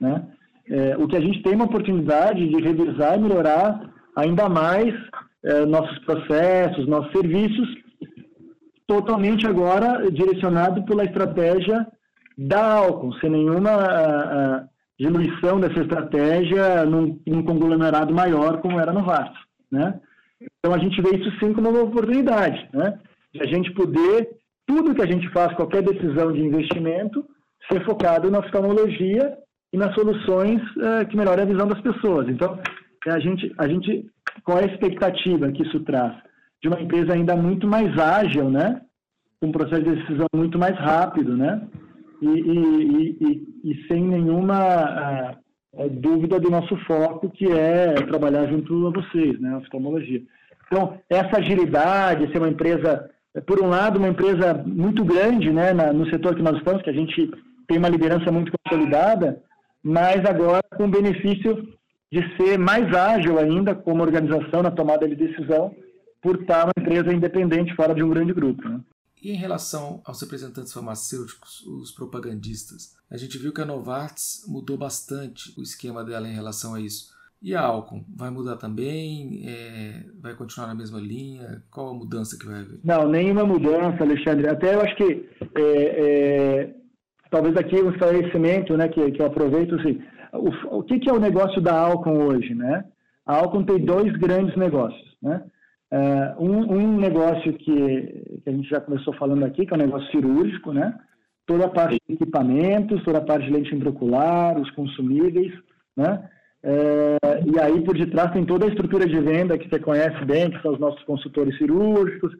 né? 0.00 0.26
É, 0.68 0.96
o 0.96 1.08
que 1.08 1.16
a 1.16 1.20
gente 1.20 1.42
tem 1.42 1.54
uma 1.54 1.64
oportunidade 1.64 2.48
de 2.48 2.62
revisar 2.62 3.18
e 3.18 3.22
melhorar 3.22 3.92
ainda 4.16 4.48
mais 4.48 4.94
é, 5.44 5.66
nossos 5.66 5.98
processos, 6.00 6.86
nossos 6.86 7.10
serviços, 7.12 7.68
totalmente 8.86 9.46
agora 9.46 10.10
direcionado 10.10 10.84
pela 10.84 11.04
estratégia 11.04 11.86
da 12.36 12.74
Alcon, 12.74 13.12
sem 13.14 13.30
nenhuma 13.30 13.70
a, 13.70 14.56
a, 14.56 14.64
diluição 14.98 15.58
dessa 15.58 15.80
estratégia 15.80 16.84
num, 16.84 17.18
num, 17.26 17.42
conglomerado 17.42 18.14
maior 18.14 18.60
como 18.60 18.78
era 18.78 18.92
no 18.92 19.04
VARS, 19.04 19.32
né? 19.70 20.00
Então 20.40 20.74
a 20.74 20.78
gente 20.78 21.00
vê 21.02 21.16
isso 21.16 21.30
sim 21.38 21.52
como 21.52 21.70
uma 21.70 21.82
oportunidade, 21.82 22.68
né? 22.72 22.98
De 23.32 23.42
a 23.42 23.46
gente 23.46 23.72
poder, 23.72 24.28
tudo 24.66 24.94
que 24.94 25.02
a 25.02 25.06
gente 25.06 25.28
faz, 25.30 25.54
qualquer 25.54 25.82
decisão 25.82 26.32
de 26.32 26.40
investimento, 26.40 27.24
ser 27.70 27.84
focado 27.84 28.30
na 28.30 28.40
oftalmologia 28.40 29.36
e 29.72 29.76
nas 29.78 29.94
soluções 29.94 30.60
uh, 30.76 31.06
que 31.08 31.16
melhorem 31.16 31.44
a 31.44 31.48
visão 31.48 31.66
das 31.66 31.80
pessoas. 31.80 32.28
Então, 32.28 32.58
a 33.06 33.18
gente, 33.18 33.52
a 33.58 33.66
gente, 33.66 34.06
qual 34.44 34.58
é 34.58 34.64
a 34.64 34.72
expectativa 34.72 35.50
que 35.50 35.62
isso 35.62 35.80
traz? 35.80 36.14
De 36.62 36.68
uma 36.68 36.80
empresa 36.80 37.14
ainda 37.14 37.34
muito 37.34 37.66
mais 37.66 37.98
ágil, 37.98 38.50
né? 38.50 38.82
Com 39.40 39.48
um 39.48 39.52
processo 39.52 39.82
de 39.82 39.96
decisão 39.96 40.26
muito 40.34 40.58
mais 40.58 40.76
rápido, 40.78 41.36
né? 41.36 41.62
E, 42.20 42.28
e, 42.28 43.16
e, 43.20 43.72
e 43.72 43.86
sem 43.88 44.02
nenhuma 44.02 45.32
uh, 45.72 45.90
dúvida 45.90 46.38
do 46.38 46.50
nosso 46.50 46.76
foco, 46.86 47.30
que 47.30 47.50
é 47.50 47.94
trabalhar 47.94 48.46
junto 48.46 48.86
a 48.86 48.90
vocês, 48.90 49.40
né? 49.40 49.54
A 49.54 49.58
oftalmologia. 49.58 50.22
Então, 50.66 50.98
essa 51.08 51.38
agilidade, 51.38 52.30
ser 52.30 52.38
uma 52.38 52.48
empresa, 52.48 53.10
por 53.46 53.60
um 53.60 53.68
lado, 53.68 53.98
uma 53.98 54.08
empresa 54.08 54.62
muito 54.64 55.04
grande, 55.04 55.50
né? 55.50 55.72
Na, 55.72 55.92
no 55.92 56.08
setor 56.10 56.36
que 56.36 56.42
nós 56.42 56.56
estamos, 56.58 56.82
que 56.82 56.90
a 56.90 56.94
gente 56.94 57.30
tem 57.66 57.78
uma 57.78 57.88
liderança 57.88 58.30
muito 58.30 58.52
consolidada, 58.64 59.42
mas 59.82 60.24
agora 60.24 60.62
com 60.76 60.84
o 60.84 60.90
benefício 60.90 61.68
de 62.10 62.36
ser 62.36 62.58
mais 62.58 62.94
ágil 62.94 63.38
ainda 63.38 63.74
como 63.74 64.02
organização 64.02 64.62
na 64.62 64.70
tomada 64.70 65.08
de 65.08 65.16
decisão, 65.16 65.74
por 66.20 66.40
estar 66.40 66.64
uma 66.64 66.72
empresa 66.78 67.12
independente 67.12 67.74
fora 67.74 67.94
de 67.94 68.02
um 68.02 68.10
grande 68.10 68.32
grupo. 68.32 68.68
Né? 68.68 68.80
E 69.20 69.32
em 69.32 69.36
relação 69.36 70.00
aos 70.04 70.20
representantes 70.20 70.72
farmacêuticos, 70.72 71.62
os 71.66 71.90
propagandistas, 71.90 72.94
a 73.10 73.16
gente 73.16 73.38
viu 73.38 73.52
que 73.52 73.60
a 73.60 73.64
Novartis 73.64 74.44
mudou 74.46 74.76
bastante 74.76 75.52
o 75.58 75.62
esquema 75.62 76.04
dela 76.04 76.28
em 76.28 76.34
relação 76.34 76.74
a 76.74 76.80
isso. 76.80 77.12
E 77.40 77.56
a 77.56 77.60
Alcon 77.60 78.04
vai 78.14 78.30
mudar 78.30 78.56
também? 78.56 79.42
É, 79.44 80.04
vai 80.20 80.34
continuar 80.34 80.68
na 80.68 80.74
mesma 80.76 81.00
linha? 81.00 81.62
Qual 81.70 81.88
a 81.88 81.94
mudança 81.94 82.38
que 82.38 82.46
vai 82.46 82.60
haver? 82.60 82.78
Não, 82.84 83.08
nenhuma 83.08 83.44
mudança, 83.44 84.04
Alexandre. 84.04 84.48
Até 84.48 84.74
eu 84.74 84.80
acho 84.80 84.94
que 84.94 85.28
é, 85.56 85.60
é 85.60 86.74
talvez 87.32 87.56
aqui 87.56 87.76
um 87.76 87.90
esclarecimento, 87.90 88.76
né, 88.76 88.86
que, 88.88 89.10
que 89.10 89.22
eu 89.22 89.26
aproveito, 89.26 89.74
assim, 89.74 89.98
o, 90.34 90.78
o 90.78 90.82
que, 90.82 91.00
que 91.00 91.10
é 91.10 91.12
o 91.12 91.18
negócio 91.18 91.60
da 91.62 91.76
Alcon 91.76 92.24
hoje, 92.26 92.54
né? 92.54 92.84
A 93.24 93.36
Alcon 93.36 93.64
tem 93.64 93.78
dois 93.78 94.12
grandes 94.18 94.54
negócios, 94.56 95.16
né? 95.20 95.42
Uh, 95.90 96.44
um, 96.44 96.72
um, 96.72 96.96
negócio 96.98 97.52
que, 97.54 98.40
que 98.42 98.42
a 98.46 98.50
gente 98.50 98.68
já 98.68 98.80
começou 98.80 99.12
falando 99.14 99.44
aqui, 99.44 99.66
que 99.66 99.74
é 99.74 99.76
o 99.76 99.80
um 99.80 99.84
negócio 99.84 100.10
cirúrgico, 100.10 100.72
né? 100.72 100.94
Toda 101.46 101.66
a 101.66 101.68
parte 101.68 101.98
de 102.08 102.14
equipamentos, 102.14 103.02
toda 103.02 103.18
a 103.18 103.24
parte 103.24 103.46
de 103.46 103.52
lente 103.52 103.74
intraocular, 103.74 104.58
os 104.58 104.70
consumíveis, 104.70 105.52
né? 105.96 106.28
Uh, 106.64 107.54
e 107.54 107.60
aí 107.60 107.80
por 107.82 107.96
detrás 107.96 108.32
tem 108.32 108.44
toda 108.44 108.66
a 108.66 108.68
estrutura 108.68 109.06
de 109.06 109.20
venda 109.20 109.58
que 109.58 109.68
você 109.68 109.78
conhece 109.78 110.24
bem, 110.24 110.50
que 110.50 110.62
são 110.62 110.72
os 110.72 110.80
nossos 110.80 111.02
consultores 111.04 111.56
cirúrgicos, 111.58 112.32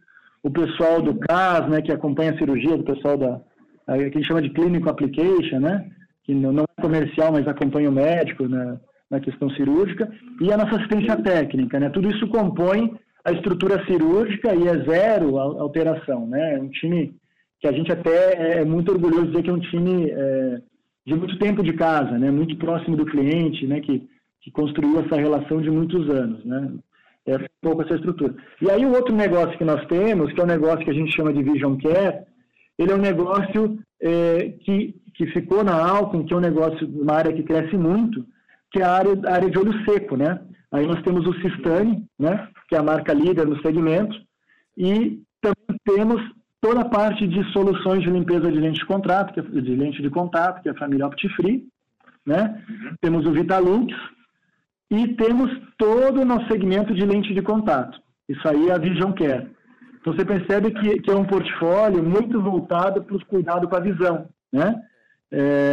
o 0.43 0.51
pessoal 0.51 1.03
do 1.03 1.15
CAS, 1.15 1.69
né, 1.69 1.83
que 1.83 1.93
acompanha 1.93 2.33
a 2.33 2.39
cirurgia, 2.39 2.75
o 2.75 2.85
pessoal 2.85 3.17
da, 3.17 3.41
que 3.87 3.93
a 3.93 3.99
gente 3.99 4.27
chama 4.27 4.43
de 4.43 4.51
clinical 4.51 4.93
application, 4.93 5.61
né? 5.61 5.91
que 6.25 6.35
não 6.35 6.65
é 6.65 6.83
comercial, 6.83 7.33
mas 7.33 7.47
acompanha 7.49 7.89
o 7.89 7.93
médico 7.93 8.49
na, 8.49 8.81
na 9.11 9.21
questão 9.21 9.51
cirúrgica, 9.51 10.11
e 10.41 10.53
a 10.53 10.57
nossa 10.57 10.77
assistência 10.77 11.17
técnica. 11.17 11.79
Né? 11.79 11.91
Tudo 11.91 12.11
isso 12.11 12.27
compõe 12.29 12.95
a 13.25 13.33
estrutura 13.33 13.85
cirúrgica 13.87 14.55
e 14.55 14.69
é 14.69 14.85
zero 14.85 15.39
alteração. 15.39 16.27
Né? 16.27 16.55
É 16.57 16.61
um 16.61 16.69
time 16.69 17.15
que 17.61 17.69
a 17.69 17.73
gente 17.73 17.93
até 17.93 18.61
é 18.61 18.65
muito 18.65 18.91
orgulhoso 18.91 19.27
de 19.27 19.31
dizer 19.31 19.43
que 19.43 19.51
é 19.51 19.53
um 19.53 19.61
time 19.61 20.11
é, 20.11 20.61
de 21.07 21.15
muito 21.15 21.39
tempo 21.39 21.63
de 21.63 21.73
casa, 21.75 22.19
né? 22.19 22.31
muito 22.31 22.57
próximo 22.57 22.97
do 22.97 23.07
cliente, 23.07 23.67
né? 23.67 23.81
que, 23.81 24.09
que 24.41 24.51
construiu 24.51 25.01
essa 25.01 25.17
relação 25.17 25.61
de 25.61 25.71
muitos 25.71 26.09
anos. 26.09 26.45
Né? 26.45 26.73
É 27.27 27.37
um 27.37 27.47
pouco 27.61 27.83
essa 27.83 27.95
estrutura. 27.95 28.35
E 28.61 28.71
aí 28.71 28.85
o 28.85 28.93
outro 28.93 29.15
negócio 29.15 29.57
que 29.57 29.65
nós 29.65 29.85
temos, 29.87 30.33
que 30.33 30.41
é 30.41 30.45
um 30.45 30.49
negócio 30.49 30.85
que 30.85 30.91
a 30.91 30.95
gente 30.95 31.15
chama 31.15 31.33
de 31.33 31.43
Vision 31.43 31.77
Care, 31.77 32.25
ele 32.83 32.93
é 32.93 32.95
um 32.95 32.99
negócio 32.99 33.79
é, 34.01 34.55
que, 34.61 34.95
que 35.15 35.27
ficou 35.29 35.63
na 35.63 35.75
Alcon, 35.75 36.25
que 36.25 36.35
é 36.35 36.37
um 36.37 36.41
negócio, 36.41 36.87
uma 36.89 37.15
área 37.15 37.33
que 37.33 37.43
cresce 37.43 37.77
muito, 37.77 38.27
que 38.71 38.81
é 38.81 38.85
a 38.85 38.93
área, 38.93 39.21
a 39.27 39.35
área 39.35 39.51
de 39.51 39.59
olho 39.59 39.85
seco, 39.85 40.17
né? 40.17 40.41
Aí 40.71 40.87
nós 40.87 41.03
temos 41.03 41.27
o 41.27 41.35
Sistane, 41.41 42.05
né? 42.19 42.49
Que 42.69 42.75
é 42.75 42.79
a 42.79 42.83
marca 42.83 43.13
líder 43.13 43.47
no 43.47 43.61
segmento, 43.63 44.17
e 44.77 45.21
também 45.41 45.79
temos 45.85 46.23
toda 46.61 46.81
a 46.81 46.89
parte 46.89 47.27
de 47.27 47.45
soluções 47.53 48.03
de 48.03 48.11
limpeza 48.11 48.51
de 48.51 48.59
lente 48.59 48.79
de 48.79 48.87
contato, 48.87 49.35
que 49.35 49.41
é, 49.41 49.43
de 49.43 49.75
lente 49.75 50.01
de 50.01 50.11
contato, 50.11 50.63
que 50.63 50.69
é 50.69 50.73
a 50.73 50.79
família 50.79 51.07
OptiFree, 51.07 51.67
né? 52.25 52.65
Uhum. 52.69 52.97
Temos 53.01 53.27
o 53.27 53.33
Vitalux 53.33 53.93
e 54.91 55.09
temos 55.09 55.51
todo 55.77 56.21
o 56.21 56.25
nosso 56.25 56.47
segmento 56.47 56.95
de 56.95 57.05
lente 57.05 57.35
de 57.35 57.43
contato. 57.43 58.01
Isso 58.29 58.47
aí 58.49 58.69
é 58.69 58.73
a 58.73 58.79
Vision 58.79 59.13
Care. 59.13 59.51
Então 60.03 60.13
você 60.13 60.25
percebe 60.25 60.73
que, 60.73 61.01
que 61.01 61.11
é 61.11 61.15
um 61.15 61.25
portfólio 61.25 62.03
muito 62.03 62.43
voltado 62.43 63.03
para 63.05 63.17
os 63.17 63.23
cuidados 63.23 63.71
com 63.71 63.77
a 63.77 63.81
visão, 63.81 64.27
né? 64.53 64.83
É, 65.31 65.71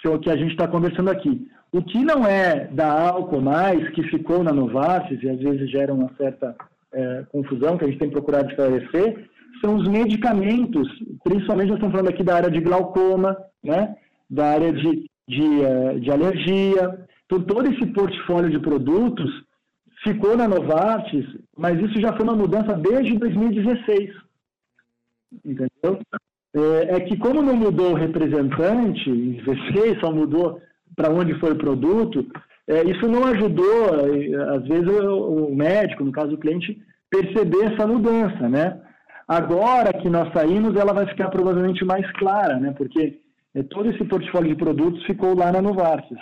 que 0.00 0.08
é 0.08 0.10
o 0.10 0.18
que 0.18 0.28
a 0.28 0.36
gente 0.36 0.50
está 0.50 0.66
conversando 0.66 1.08
aqui. 1.08 1.48
O 1.72 1.80
que 1.80 2.04
não 2.04 2.26
é 2.26 2.66
da 2.66 2.90
álcool 3.08 3.40
mais, 3.40 3.88
que 3.90 4.02
ficou 4.04 4.42
na 4.42 4.52
Novartis 4.52 5.22
e 5.22 5.30
às 5.30 5.38
vezes 5.38 5.70
gera 5.70 5.94
uma 5.94 6.10
certa 6.16 6.54
é, 6.92 7.24
confusão, 7.30 7.78
que 7.78 7.84
a 7.84 7.88
gente 7.88 7.98
tem 7.98 8.10
procurado 8.10 8.50
esclarecer, 8.50 9.28
são 9.64 9.76
os 9.76 9.88
medicamentos, 9.88 10.88
principalmente 11.22 11.68
nós 11.68 11.76
estamos 11.76 11.92
falando 11.92 12.08
aqui 12.08 12.24
da 12.24 12.36
área 12.36 12.50
de 12.50 12.60
glaucoma, 12.60 13.36
né? 13.62 13.96
da 14.28 14.46
área 14.46 14.72
de, 14.72 15.08
de, 15.28 15.62
é, 15.62 15.98
de 16.00 16.10
alergia. 16.10 17.06
Então, 17.26 17.40
todo 17.40 17.72
esse 17.72 17.86
portfólio 17.86 18.50
de 18.50 18.58
produtos 18.58 19.30
ficou 20.04 20.36
na 20.36 20.46
Novartis, 20.46 21.26
mas 21.56 21.80
isso 21.80 22.00
já 22.00 22.12
foi 22.12 22.24
uma 22.24 22.36
mudança 22.36 22.74
desde 22.74 23.18
2016. 23.18 24.10
Entendeu? 25.44 25.98
É, 26.54 26.96
é 26.96 27.00
que 27.00 27.16
como 27.16 27.42
não 27.42 27.56
mudou 27.56 27.92
o 27.92 27.96
representante 27.96 29.10
em 29.10 29.32
16, 29.32 29.98
só 30.00 30.12
mudou 30.12 30.60
para 30.94 31.12
onde 31.12 31.38
foi 31.40 31.52
o 31.52 31.58
produto, 31.58 32.24
é, 32.68 32.82
isso 32.84 33.08
não 33.08 33.26
ajudou, 33.26 33.88
às 34.54 34.66
vezes, 34.66 34.88
o, 34.88 35.46
o 35.46 35.56
médico, 35.56 36.04
no 36.04 36.12
caso 36.12 36.28
do 36.28 36.38
cliente, 36.38 36.80
perceber 37.10 37.72
essa 37.72 37.86
mudança, 37.86 38.48
né? 38.48 38.80
Agora 39.26 39.92
que 39.92 40.08
nós 40.08 40.32
saímos, 40.32 40.76
ela 40.76 40.92
vai 40.92 41.06
ficar 41.06 41.28
provavelmente 41.30 41.84
mais 41.84 42.10
clara, 42.12 42.58
né? 42.58 42.72
Porque 42.76 43.20
é, 43.54 43.62
todo 43.62 43.90
esse 43.90 44.04
portfólio 44.04 44.50
de 44.50 44.56
produtos 44.56 45.04
ficou 45.04 45.36
lá 45.36 45.50
na 45.50 45.62
Novartis. 45.62 46.18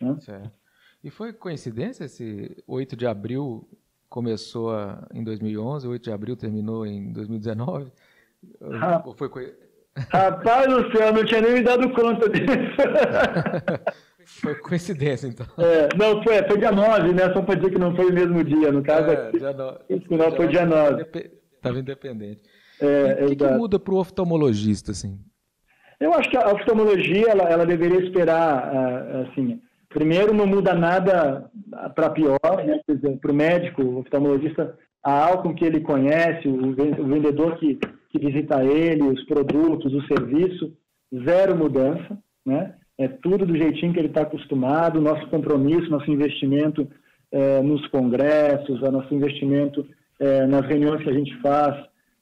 Né? 0.00 0.16
Certo. 0.20 0.59
E 1.02 1.10
foi 1.10 1.32
coincidência 1.32 2.04
esse 2.04 2.62
8 2.66 2.96
de 2.96 3.06
abril 3.06 3.66
começou 4.08 4.70
a, 4.72 5.06
em 5.14 5.24
2011, 5.24 5.88
8 5.88 6.02
de 6.02 6.12
abril 6.12 6.36
terminou 6.36 6.84
em 6.84 7.12
2019? 7.12 7.90
Ah, 8.80 9.02
Ou 9.06 9.14
foi. 9.14 9.54
Rapaz 10.10 10.66
do 10.66 10.96
céu, 10.96 11.12
não 11.12 11.24
tinha 11.24 11.40
nem 11.40 11.54
me 11.54 11.62
dado 11.62 11.90
conta 11.90 12.28
disso. 12.28 12.76
foi 14.40 14.54
coincidência, 14.56 15.26
então. 15.26 15.46
É, 15.58 15.88
não, 15.96 16.22
foi, 16.22 16.42
foi 16.46 16.58
dia 16.58 16.72
9, 16.72 17.12
né? 17.12 17.32
Só 17.32 17.42
para 17.42 17.54
dizer 17.56 17.70
que 17.70 17.78
não 17.78 17.94
foi 17.94 18.06
o 18.06 18.12
mesmo 18.12 18.42
dia, 18.44 18.70
no 18.70 18.82
caso. 18.82 19.10
É, 19.10 19.30
dia 19.32 19.52
9. 19.52 19.78
Não, 20.10 20.36
foi 20.36 20.48
dia 20.48 20.66
9. 20.66 21.06
Estava 21.56 21.78
independente. 21.78 22.42
É, 22.80 23.24
o 23.24 23.28
que, 23.28 23.36
que 23.36 23.46
muda 23.48 23.78
para 23.78 23.94
o 23.94 23.98
oftalmologista, 23.98 24.92
assim? 24.92 25.18
Eu 25.98 26.14
acho 26.14 26.30
que 26.30 26.36
a 26.36 26.50
oftalmologia, 26.52 27.28
ela, 27.28 27.44
ela 27.44 27.66
deveria 27.66 28.02
esperar, 28.02 28.74
ah, 28.74 29.26
assim, 29.28 29.60
Primeiro, 29.90 30.32
não 30.32 30.46
muda 30.46 30.72
nada 30.72 31.50
para 31.94 32.10
pior, 32.10 32.38
né? 32.64 32.80
para 33.20 33.32
o 33.32 33.34
médico, 33.34 33.82
o 33.82 33.98
oftalmologista, 33.98 34.78
a 35.02 35.26
álcool 35.26 35.54
que 35.54 35.64
ele 35.64 35.80
conhece, 35.80 36.46
o 36.46 37.06
vendedor 37.06 37.58
que, 37.58 37.76
que 38.10 38.18
visita 38.18 38.64
ele, 38.64 39.02
os 39.02 39.24
produtos, 39.24 39.92
o 39.92 40.02
serviço, 40.06 40.72
zero 41.24 41.56
mudança, 41.56 42.16
né? 42.46 42.74
É 42.96 43.08
tudo 43.08 43.46
do 43.46 43.56
jeitinho 43.56 43.94
que 43.94 43.98
ele 43.98 44.08
está 44.08 44.22
acostumado, 44.22 45.00
nosso 45.00 45.26
compromisso, 45.28 45.90
nosso 45.90 46.10
investimento 46.10 46.86
é, 47.32 47.62
nos 47.62 47.86
congressos, 47.88 48.80
nosso 48.82 49.14
investimento 49.14 49.86
é, 50.20 50.46
nas 50.46 50.66
reuniões 50.66 51.02
que 51.02 51.08
a 51.08 51.14
gente 51.14 51.34
faz 51.38 51.74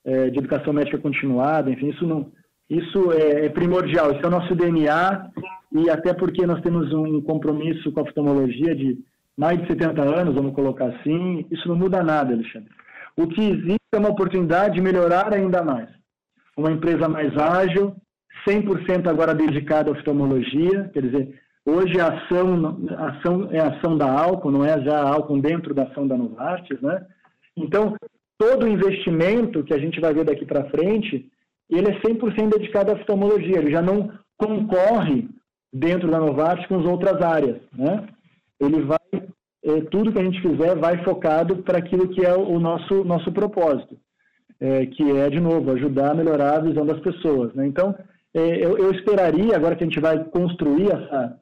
é, 0.05 0.31
de 0.31 0.39
educação 0.39 0.73
médica 0.73 0.97
continuada, 0.99 1.71
enfim, 1.71 1.89
isso 1.89 2.07
não, 2.07 2.31
isso 2.71 3.13
é, 3.13 3.47
é, 3.47 3.49
primordial, 3.49 4.13
isso 4.13 4.23
é 4.23 4.27
o 4.27 4.31
nosso 4.31 4.55
DNA 4.55 5.31
e 5.73 5.91
até 5.91 6.15
porque 6.15 6.47
nós 6.47 6.61
temos 6.63 6.93
um 6.93 7.21
compromisso 7.21 7.93
com 7.93 8.01
a 8.01 8.03
oftalmologia 8.03 8.75
de 8.75 8.99
mais 9.37 9.61
de 9.61 9.69
70 9.69 10.03
anos, 10.03 10.35
vamos 10.35 10.55
colocar 10.55 10.87
assim, 10.87 11.47
isso 11.51 11.69
não 11.69 11.77
muda 11.77 12.03
nada, 12.03 12.35
Alexandre. 12.35 12.71
O 13.17 13.27
que 13.27 13.41
existe 13.41 13.79
é 13.93 13.99
uma 13.99 14.11
oportunidade 14.11 14.75
de 14.75 14.81
melhorar 14.81 15.33
ainda 15.33 15.63
mais. 15.63 15.89
Uma 16.57 16.73
empresa 16.73 17.09
mais 17.09 17.37
ágil, 17.37 17.95
100% 18.47 19.09
agora 19.09 19.35
dedicada 19.35 19.91
à 19.91 19.93
oftalmologia, 19.93 20.91
quer 20.93 21.03
dizer, 21.03 21.41
hoje 21.65 22.01
a 22.01 22.09
ação, 22.09 22.79
a 22.97 23.09
ação 23.11 23.49
é 23.53 23.61
a 23.61 23.69
ação 23.69 23.97
da 23.97 24.11
álcool, 24.11 24.51
não 24.51 24.65
é 24.65 24.81
já 24.83 24.99
a 24.99 25.09
álcool 25.09 25.41
dentro 25.41 25.75
da 25.75 25.85
ação 25.85 26.07
da 26.07 26.17
Novartis, 26.17 26.81
né? 26.81 27.07
Então, 27.57 27.95
todo 28.39 28.65
o 28.65 28.69
investimento 28.69 29.63
que 29.63 29.75
a 29.75 29.79
gente 29.79 30.01
vai 30.01 30.15
ver 30.15 30.25
daqui 30.25 30.47
para 30.47 30.71
frente, 30.71 31.31
ele 31.71 31.91
é 31.91 32.01
100% 32.01 32.57
dedicado 32.57 32.91
à 32.91 32.95
oftalmologia, 32.95 33.59
ele 33.59 33.71
já 33.71 33.83
não 33.83 34.11
concorre 34.37 35.29
dentro 35.73 36.11
da 36.11 36.19
Novartis 36.19 36.67
com 36.67 36.81
as 36.81 36.87
outras 36.87 37.21
áreas, 37.23 37.59
né? 37.73 38.07
Ele 38.61 38.83
vai, 38.83 38.99
é, 39.65 39.81
tudo 39.91 40.13
que 40.13 40.19
a 40.19 40.25
gente 40.25 40.41
fizer 40.41 40.77
vai 40.77 41.03
focado 41.05 41.63
para 41.63 41.79
aquilo 41.79 42.09
que 42.09 42.25
é 42.25 42.35
o 42.35 42.59
nosso, 42.59 43.05
nosso 43.05 43.31
propósito, 43.33 43.97
é, 44.61 44.87
que 44.87 45.11
é, 45.17 45.31
de 45.31 45.41
novo, 45.41 45.71
ajudar 45.73 46.13
a 46.13 46.15
melhorar 46.15 46.57
a 46.57 46.61
visão 46.61 46.85
das 46.85 47.01
pessoas, 47.01 47.55
né? 47.55 47.67
Então, 47.67 47.95
é, 48.35 48.65
eu, 48.65 48.77
eu, 48.77 48.91
esperaria, 48.93 49.57
agora 49.57 49.77
que 49.77 49.85
a 49.85 49.87
gente 49.87 50.01
vai 50.01 50.23
construir 50.25 50.91
essa, 50.91 51.39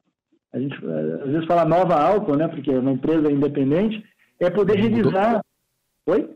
a 0.53 0.59
gente 0.59 0.75
é, 0.85 1.23
às 1.23 1.31
vezes 1.31 1.45
fala 1.45 1.65
nova 1.65 1.95
álcool, 1.95 2.35
né? 2.35 2.47
Porque 2.47 2.71
é 2.71 2.79
uma 2.79 2.91
empresa 2.91 3.31
independente, 3.31 4.03
é 4.39 4.49
poder 4.49 4.77
revisar... 4.77 5.41
Oi? 6.05 6.29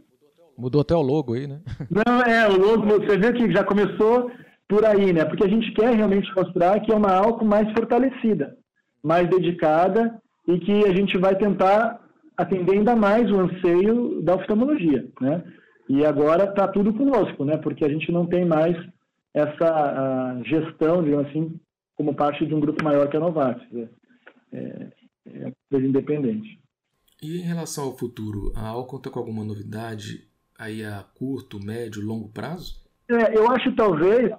Mudou 0.58 0.82
até 0.82 0.96
o 0.96 1.02
logo 1.02 1.34
aí, 1.34 1.48
né? 1.48 1.62
Não, 1.90 2.22
é, 2.22 2.48
o 2.48 2.58
logo, 2.58 2.86
você 2.86 3.18
vê 3.18 3.32
que 3.34 3.52
já 3.52 3.64
começou 3.64 4.30
por 4.72 4.86
aí, 4.86 5.12
né? 5.12 5.26
Porque 5.26 5.44
a 5.44 5.50
gente 5.50 5.70
quer 5.74 5.94
realmente 5.94 6.34
mostrar 6.34 6.80
que 6.80 6.94
é 6.94 6.96
uma 6.96 7.12
álcool 7.12 7.44
mais 7.44 7.70
fortalecida, 7.74 8.58
mais 9.04 9.30
dedicada 9.30 10.18
e 10.48 10.58
que 10.60 10.86
a 10.86 10.94
gente 10.94 11.18
vai 11.18 11.36
tentar 11.36 12.00
atender 12.38 12.78
ainda 12.78 12.96
mais 12.96 13.30
o 13.30 13.38
anseio 13.38 14.22
da 14.22 14.36
oftalmologia, 14.36 15.06
né? 15.20 15.44
E 15.90 16.06
agora 16.06 16.46
está 16.46 16.70
tudo 16.70 16.94
conosco, 16.94 17.44
né? 17.44 17.58
Porque 17.58 17.84
a 17.84 17.90
gente 17.90 18.10
não 18.14 18.26
tem 18.26 18.46
mais 18.46 18.78
essa 19.34 20.42
gestão, 20.46 21.04
digamos 21.04 21.28
assim, 21.28 21.60
como 21.98 22.16
parte 22.16 22.46
de 22.46 22.56
um 22.56 22.62
grupo 22.62 22.82
maior 22.82 23.10
que 23.10 23.18
a 23.18 23.20
Novartis. 23.20 23.70
Né? 23.72 23.90
É, 24.54 24.88
é 25.26 25.48
empresa 25.50 25.86
independente. 25.86 26.62
E 27.22 27.40
em 27.40 27.44
relação 27.44 27.84
ao 27.86 27.98
futuro, 27.98 28.54
a 28.56 28.70
Alcon 28.70 28.98
está 28.98 29.10
com 29.10 29.20
alguma 29.20 29.44
novidade 29.44 30.30
aí 30.58 30.84
a 30.84 31.04
curto, 31.16 31.60
médio, 31.60 32.02
longo 32.02 32.30
prazo? 32.30 32.82
É, 33.10 33.38
eu 33.38 33.52
acho 33.52 33.76
talvez 33.76 34.32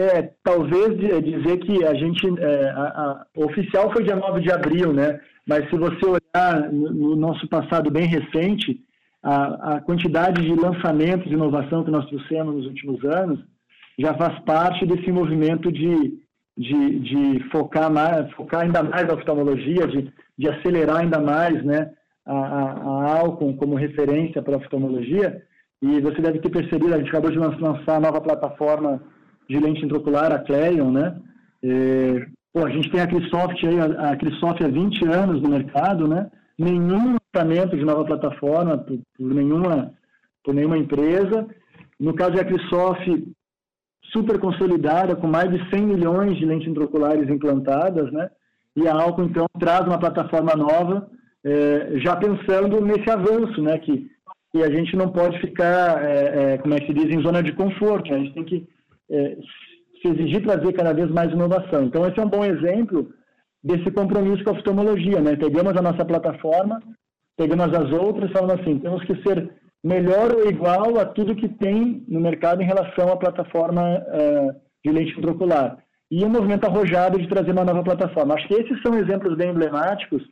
é, 0.00 0.32
talvez 0.42 0.96
dizer 0.98 1.58
que 1.58 1.84
a 1.84 1.94
gente, 1.94 2.26
é, 2.40 2.70
a, 2.70 2.82
a, 2.82 3.26
oficial 3.36 3.92
foi 3.92 4.04
dia 4.04 4.16
9 4.16 4.40
de 4.40 4.50
abril, 4.50 4.92
né? 4.92 5.20
Mas 5.46 5.68
se 5.68 5.76
você 5.76 6.06
olhar 6.06 6.72
no 6.72 7.16
nosso 7.16 7.48
passado 7.48 7.90
bem 7.90 8.06
recente, 8.06 8.80
a, 9.22 9.74
a 9.76 9.80
quantidade 9.80 10.42
de 10.42 10.54
lançamentos 10.54 11.28
de 11.28 11.34
inovação 11.34 11.84
que 11.84 11.90
nós 11.90 12.06
trouxemos 12.06 12.54
nos 12.54 12.66
últimos 12.66 13.04
anos 13.04 13.40
já 13.98 14.14
faz 14.14 14.38
parte 14.40 14.86
desse 14.86 15.12
movimento 15.12 15.70
de, 15.70 16.18
de, 16.56 16.98
de 17.00 17.50
focar, 17.50 17.92
mais, 17.92 18.30
focar 18.32 18.62
ainda 18.62 18.82
mais 18.82 19.08
a 19.08 19.14
oftalmologia, 19.14 19.86
de, 19.86 20.10
de 20.38 20.48
acelerar 20.48 21.00
ainda 21.00 21.20
mais 21.20 21.62
né, 21.64 21.90
a, 22.24 22.34
a, 22.34 22.62
a 23.04 23.18
Alcon 23.18 23.54
como 23.56 23.74
referência 23.74 24.42
para 24.42 24.54
a 24.54 24.58
oftalmologia. 24.58 25.42
E 25.82 26.00
você 26.00 26.20
deve 26.20 26.38
ter 26.38 26.50
percebido, 26.50 26.94
a 26.94 26.98
gente 26.98 27.08
acabou 27.08 27.30
de 27.30 27.38
lançar 27.38 27.96
a 27.96 28.00
nova 28.00 28.20
plataforma 28.20 29.02
de 29.50 29.58
lente 29.58 29.84
intraocular, 29.84 30.32
a 30.32 30.38
Cleon, 30.38 30.92
né? 30.92 31.16
E, 31.60 32.24
pô, 32.52 32.64
a 32.64 32.70
gente 32.70 32.88
tem 32.90 33.00
a 33.00 33.06
Crisoft 33.06 33.66
aí, 33.66 33.80
a 33.80 34.16
Crisoft 34.16 34.62
há 34.62 34.68
20 34.68 35.04
anos 35.06 35.42
no 35.42 35.48
mercado, 35.48 36.06
né? 36.06 36.30
Nenhum 36.56 37.16
lançamento 37.34 37.76
de 37.76 37.84
nova 37.84 38.04
plataforma 38.04 38.78
por, 38.78 39.00
por, 39.16 39.34
nenhuma, 39.34 39.92
por 40.44 40.54
nenhuma 40.54 40.78
empresa. 40.78 41.48
No 41.98 42.14
caso 42.14 42.34
da 42.34 42.44
Crisoft, 42.44 43.26
super 44.12 44.38
consolidada, 44.38 45.16
com 45.16 45.26
mais 45.26 45.50
de 45.50 45.68
100 45.68 45.84
milhões 45.84 46.38
de 46.38 46.46
lentes 46.46 46.68
intraoculares 46.68 47.28
implantadas, 47.28 48.12
né? 48.12 48.30
E 48.76 48.86
a 48.86 48.94
Alco, 48.94 49.20
então, 49.22 49.46
traz 49.58 49.84
uma 49.84 49.98
plataforma 49.98 50.54
nova, 50.54 51.10
é, 51.44 51.98
já 51.98 52.14
pensando 52.14 52.80
nesse 52.80 53.10
avanço, 53.10 53.60
né? 53.60 53.78
Que, 53.78 54.08
que 54.52 54.62
a 54.62 54.70
gente 54.70 54.94
não 54.94 55.08
pode 55.10 55.40
ficar, 55.40 56.04
é, 56.04 56.54
é, 56.54 56.58
como 56.58 56.74
é 56.74 56.78
que 56.78 56.86
se 56.86 56.94
diz, 56.94 57.06
em 57.12 57.20
zona 57.20 57.42
de 57.42 57.52
conforto. 57.52 58.12
Né? 58.12 58.16
A 58.16 58.20
gente 58.20 58.34
tem 58.34 58.44
que 58.44 58.68
é, 59.10 59.36
se 60.00 60.08
exigir 60.08 60.42
trazer 60.42 60.72
cada 60.72 60.92
vez 60.92 61.10
mais 61.10 61.30
inovação. 61.32 61.84
Então, 61.84 62.06
esse 62.06 62.18
é 62.18 62.24
um 62.24 62.28
bom 62.28 62.44
exemplo 62.44 63.10
desse 63.62 63.90
compromisso 63.90 64.42
com 64.42 64.50
a 64.50 64.52
oftalmologia, 64.54 65.20
né? 65.20 65.36
Pegamos 65.36 65.76
a 65.76 65.82
nossa 65.82 66.04
plataforma, 66.04 66.80
pegamos 67.36 67.72
as 67.74 67.92
outras, 67.92 68.30
falando 68.32 68.58
assim, 68.60 68.78
temos 68.78 69.04
que 69.04 69.14
ser 69.22 69.50
melhor 69.82 70.34
ou 70.34 70.48
igual 70.48 70.98
a 70.98 71.04
tudo 71.04 71.36
que 71.36 71.48
tem 71.48 72.04
no 72.08 72.20
mercado 72.20 72.62
em 72.62 72.66
relação 72.66 73.12
à 73.12 73.16
plataforma 73.16 73.82
uh, 73.82 74.54
de 74.84 74.92
lente 74.92 75.18
intraocular. 75.18 75.78
E 76.10 76.22
o 76.24 76.26
um 76.26 76.30
movimento 76.30 76.64
arrojado 76.64 77.18
de 77.18 77.28
trazer 77.28 77.52
uma 77.52 77.64
nova 77.64 77.82
plataforma. 77.82 78.34
Acho 78.34 78.48
que 78.48 78.54
esses 78.54 78.82
são 78.82 78.98
exemplos 78.98 79.36
bem 79.36 79.50
emblemáticos 79.50 80.22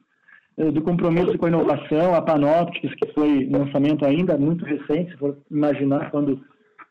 uh, 0.58 0.72
do 0.72 0.82
compromisso 0.82 1.36
com 1.38 1.46
a 1.46 1.48
inovação, 1.48 2.14
a 2.14 2.22
Panoptics, 2.22 2.94
que 2.94 3.12
foi 3.12 3.48
lançamento 3.50 4.04
ainda 4.04 4.36
muito 4.36 4.64
recente, 4.64 5.12
se 5.12 5.18
for 5.18 5.36
imaginar 5.50 6.10
quando 6.10 6.40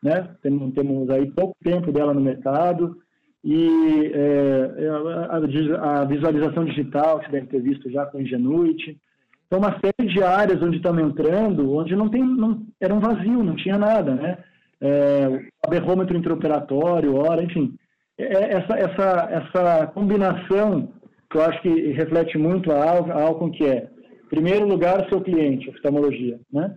né? 0.02 0.28
Temos, 0.42 0.72
temos 0.74 1.10
aí 1.10 1.30
pouco 1.30 1.56
tempo 1.62 1.92
dela 1.92 2.14
no 2.14 2.20
mercado 2.20 2.96
e 3.44 4.10
é, 4.14 4.88
a, 5.30 6.00
a, 6.00 6.04
visualização 6.04 6.64
digital, 6.64 7.20
que 7.20 7.30
deve 7.30 7.46
ter 7.46 7.62
visto 7.62 7.90
já 7.90 8.04
com 8.06 8.20
Ingenuity. 8.20 8.98
Então, 9.46 9.58
uma 9.58 9.78
série 9.80 10.12
de 10.12 10.22
áreas 10.22 10.62
onde 10.62 10.76
estamos 10.76 11.02
entrando, 11.02 11.72
onde 11.72 11.96
não 11.96 12.08
tem, 12.08 12.22
não, 12.22 12.66
era 12.80 12.92
um 12.92 13.00
vazio, 13.00 13.42
não 13.42 13.56
tinha 13.56 13.78
nada, 13.78 14.14
né? 14.14 14.38
É, 14.80 15.46
aberrômetro 15.64 16.16
interoperatório, 16.16 17.16
hora, 17.16 17.42
enfim. 17.42 17.74
É, 18.18 18.56
essa, 18.56 18.74
essa, 18.76 19.28
essa 19.30 19.86
combinação 19.88 20.92
que 21.30 21.36
eu 21.36 21.42
acho 21.42 21.60
que 21.62 21.92
reflete 21.92 22.36
muito 22.38 22.70
a, 22.72 22.82
a 22.82 23.22
Alcon, 23.22 23.50
que 23.50 23.64
é, 23.64 23.88
em 24.24 24.28
primeiro 24.28 24.66
lugar, 24.66 25.00
o 25.00 25.08
seu 25.08 25.20
cliente, 25.20 25.70
oftalmologia, 25.70 26.38
né? 26.52 26.76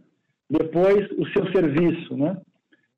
Depois, 0.50 1.10
o 1.18 1.26
seu 1.30 1.52
serviço, 1.52 2.16
né? 2.16 2.38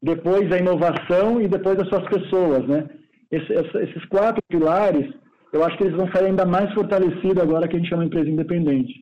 Depois 0.03 0.51
a 0.51 0.57
inovação 0.57 1.41
e 1.41 1.47
depois 1.47 1.79
as 1.79 1.87
suas 1.87 2.03
pessoas, 2.09 2.67
né? 2.67 2.89
esses 3.31 4.05
quatro 4.09 4.43
pilares, 4.47 5.11
eu 5.51 5.63
acho 5.63 5.77
que 5.77 5.85
eles 5.85 5.95
vão 5.95 6.11
sair 6.11 6.25
ainda 6.25 6.45
mais 6.45 6.71
fortalecidos 6.73 7.41
agora 7.41 7.67
que 7.67 7.75
a 7.75 7.79
gente 7.79 7.89
chama 7.89 8.03
de 8.03 8.07
empresa 8.07 8.29
independente. 8.29 9.01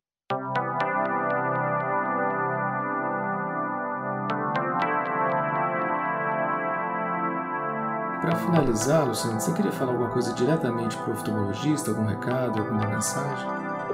Para 8.22 8.36
finalizar, 8.36 9.06
Luciano, 9.06 9.40
você 9.40 9.52
queria 9.54 9.72
falar 9.72 9.92
alguma 9.92 10.10
coisa 10.10 10.32
diretamente 10.34 10.96
para 10.96 11.10
o 11.10 11.12
oftalmologista, 11.14 11.90
algum 11.90 12.06
recado, 12.06 12.60
alguma 12.60 12.86
mensagem? 12.86 13.48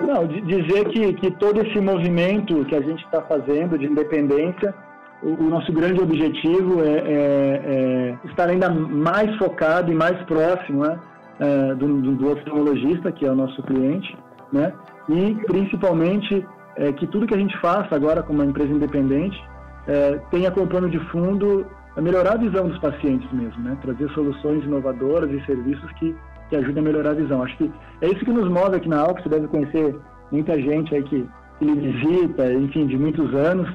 Não, 0.07 0.27
dizer 0.27 0.85
que, 0.91 1.15
que 1.15 1.31
todo 1.33 1.61
esse 1.63 1.81
movimento 1.81 2.65
que 2.67 2.77
a 2.77 2.81
gente 2.83 3.03
está 3.05 3.23
fazendo 3.23 3.79
de 3.79 3.87
independência 3.87 4.75
o, 5.23 5.43
nosso 5.43 5.73
grande 5.73 6.01
objetivo 6.01 6.83
é, 6.83 6.89
é, 6.89 7.63
é, 7.65 8.19
estar 8.29 8.49
ainda 8.49 8.71
mais 8.71 9.35
focado 9.37 9.91
e 9.91 9.95
mais 9.95 10.17
próximo 10.25 10.85
né, 10.85 10.99
é, 11.41 11.75
do, 11.75 12.01
do, 12.03 12.33
oftalmologista, 12.33 13.11
que 13.11 13.27
é 13.27 13.31
o 13.31 13.35
nosso 13.35 13.63
cliente, 13.63 14.17
né, 14.53 14.73
e 15.09 15.35
principalmente 15.47 16.47
é, 16.77 16.93
que 16.93 17.07
tudo 17.07 17.27
que 17.27 17.35
a 17.35 17.39
gente 17.39 17.57
faça 17.59 17.95
agora 17.95 18.23
como 18.23 18.41
uma 18.41 18.49
empresa 18.49 18.73
independente 18.73 19.43
é, 19.87 20.21
tenha 20.31 20.51
como 20.51 20.69
plano 20.69 20.89
de 20.89 20.99
fundo 21.11 21.67
melhorar 21.97 22.35
a 22.35 22.39
visão 22.39 22.69
dos 22.69 22.79
pacientes 22.79 23.31
mesmo, 23.33 23.61
né, 23.63 23.77
trazer 23.83 24.09
soluções 24.11 24.63
inovadoras 24.65 25.31
e 25.33 25.45
serviços 25.47 25.91
que, 25.95 26.15
que 26.49 26.57
ajudem 26.57 26.81
a 26.81 26.87
melhorar 26.87 27.11
a 27.11 27.15
visão. 27.15 27.43
Acho 27.43 27.57
que 27.57 27.73
é 28.03 28.07
isso 28.07 28.25
que 28.25 28.31
nos 28.31 28.49
move 28.49 28.77
aqui 28.77 28.89
na 28.89 29.01
Alco, 29.01 29.21
você 29.21 29.29
deve 29.29 29.49
conhecer 29.49 29.97
muita 30.31 30.55
gente 30.61 30.95
aí 30.95 31.03
que, 31.03 31.29
que 31.59 31.65
visita, 31.65 32.53
enfim, 32.53 32.87
de 32.87 32.97
muitos 32.97 33.35
anos, 33.35 33.69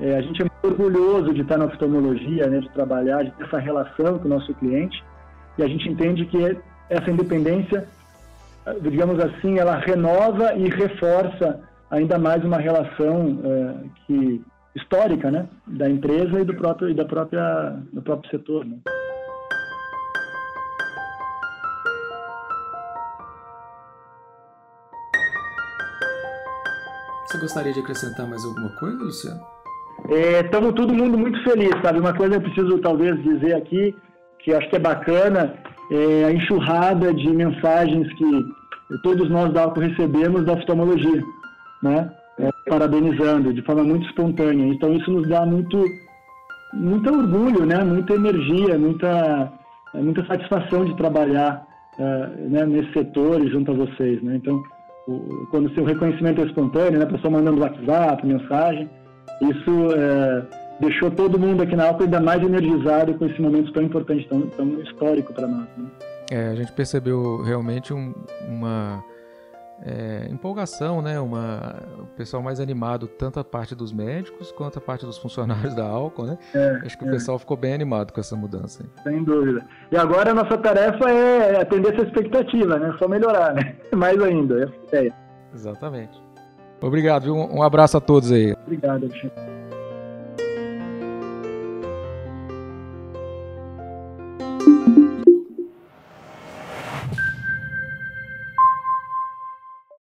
é, 0.00 0.16
a 0.16 0.22
gente 0.22 0.42
é 0.42 0.46
orgulhoso 0.62 1.32
de 1.32 1.42
estar 1.42 1.56
na 1.56 1.66
oftalmologia, 1.66 2.46
né, 2.48 2.60
de 2.60 2.68
trabalhar, 2.70 3.24
de 3.24 3.30
ter 3.32 3.44
essa 3.44 3.58
relação 3.58 4.18
com 4.18 4.26
o 4.26 4.28
nosso 4.28 4.52
cliente, 4.54 5.02
e 5.56 5.62
a 5.62 5.68
gente 5.68 5.88
entende 5.88 6.24
que 6.26 6.58
essa 6.88 7.10
independência, 7.10 7.88
digamos 8.80 9.18
assim, 9.20 9.58
ela 9.58 9.76
renova 9.76 10.54
e 10.54 10.68
reforça 10.68 11.60
ainda 11.90 12.18
mais 12.18 12.44
uma 12.44 12.58
relação 12.58 13.40
é, 13.44 13.74
que 14.06 14.44
histórica, 14.74 15.30
né, 15.30 15.48
da 15.66 15.88
empresa 15.88 16.40
e 16.40 16.44
do 16.44 16.54
próprio 16.54 16.90
e 16.90 16.94
da 16.94 17.04
própria 17.04 17.76
do 17.92 18.02
próprio 18.02 18.30
setor. 18.30 18.64
Né. 18.64 18.78
Você 27.26 27.38
gostaria 27.38 27.72
de 27.72 27.80
acrescentar 27.80 28.26
mais 28.26 28.42
alguma 28.44 28.70
coisa, 28.76 29.04
Luciano? 29.04 29.57
Estamos 30.08 30.70
é, 30.70 30.72
todo 30.72 30.94
mundo 30.94 31.18
muito 31.18 31.42
feliz, 31.42 31.70
sabe? 31.82 32.00
Uma 32.00 32.14
coisa 32.14 32.36
eu 32.36 32.40
preciso 32.40 32.78
talvez 32.78 33.22
dizer 33.22 33.54
aqui, 33.54 33.94
que 34.38 34.54
acho 34.54 34.68
que 34.70 34.76
é 34.76 34.78
bacana, 34.78 35.54
é 35.90 36.24
a 36.24 36.32
enxurrada 36.32 37.12
de 37.12 37.28
mensagens 37.28 38.10
que 38.14 38.44
todos 39.02 39.28
nós 39.28 39.52
da 39.52 39.64
ALCO 39.64 39.80
recebemos 39.80 40.46
da 40.46 40.54
oftalmologia, 40.54 41.22
né? 41.82 42.10
É, 42.38 42.48
parabenizando 42.70 43.52
de 43.52 43.60
forma 43.62 43.84
muito 43.84 44.06
espontânea. 44.06 44.66
Então 44.72 44.94
isso 44.94 45.10
nos 45.10 45.28
dá 45.28 45.44
muito, 45.44 45.84
muito 46.72 47.12
orgulho, 47.12 47.66
né? 47.66 47.84
Muita 47.84 48.14
energia, 48.14 48.78
muita, 48.78 49.52
muita 49.92 50.24
satisfação 50.24 50.86
de 50.86 50.96
trabalhar 50.96 51.66
uh, 51.98 52.48
né, 52.48 52.64
nesse 52.64 52.92
setor 52.94 53.44
e 53.44 53.50
junto 53.50 53.72
a 53.72 53.74
vocês, 53.74 54.22
né? 54.22 54.36
Então, 54.36 54.62
o, 55.06 55.46
quando 55.50 55.66
o 55.66 55.74
seu 55.74 55.84
reconhecimento 55.84 56.40
é 56.40 56.44
espontâneo, 56.44 56.98
né? 56.98 57.04
A 57.04 57.12
pessoa 57.12 57.32
mandando 57.32 57.60
WhatsApp, 57.60 58.26
mensagem, 58.26 58.88
isso 59.40 59.92
é, 59.94 60.42
deixou 60.80 61.10
todo 61.10 61.38
mundo 61.38 61.62
aqui 61.62 61.76
na 61.76 61.86
Alpa 61.86 62.04
ainda 62.04 62.20
mais 62.20 62.42
energizado 62.42 63.14
com 63.14 63.26
esse 63.26 63.40
momento 63.40 63.72
tão 63.72 63.82
importante, 63.82 64.26
tão, 64.28 64.42
tão 64.42 64.80
histórico 64.80 65.32
para 65.32 65.46
nós. 65.46 65.66
Né? 65.76 65.86
É, 66.30 66.48
a 66.48 66.54
gente 66.54 66.72
percebeu 66.72 67.42
realmente 67.42 67.92
um, 67.94 68.14
uma 68.46 69.02
é, 69.82 70.28
empolgação, 70.30 71.00
né? 71.00 71.18
Uma, 71.20 71.76
o 71.98 72.06
pessoal 72.16 72.42
mais 72.42 72.60
animado, 72.60 73.06
tanto 73.06 73.38
a 73.38 73.44
parte 73.44 73.74
dos 73.74 73.92
médicos 73.92 74.52
quanto 74.52 74.78
a 74.78 74.80
parte 74.80 75.06
dos 75.06 75.18
funcionários 75.18 75.74
da 75.74 75.86
Alco, 75.86 76.24
né? 76.24 76.38
É, 76.54 76.80
Acho 76.84 76.98
que 76.98 77.04
é. 77.04 77.08
o 77.08 77.10
pessoal 77.10 77.38
ficou 77.38 77.56
bem 77.56 77.72
animado 77.72 78.12
com 78.12 78.20
essa 78.20 78.36
mudança. 78.36 78.84
Sem 79.02 79.22
dúvida. 79.24 79.64
E 79.90 79.96
agora 79.96 80.32
a 80.32 80.34
nossa 80.34 80.58
tarefa 80.58 81.10
é 81.10 81.60
atender 81.60 81.94
essa 81.94 82.02
expectativa, 82.02 82.78
né? 82.78 82.94
Só 82.98 83.08
melhorar, 83.08 83.54
né? 83.54 83.76
Mais 83.94 84.20
ainda, 84.20 84.60
é 84.60 84.64
a 84.64 84.86
ideia. 84.86 85.14
Exatamente. 85.54 86.27
Obrigado, 86.80 87.24
viu? 87.24 87.34
Um 87.34 87.62
abraço 87.62 87.96
a 87.96 88.00
todos 88.00 88.30
aí. 88.30 88.54
Obrigado, 88.64 89.04
Alexandre. 89.04 89.57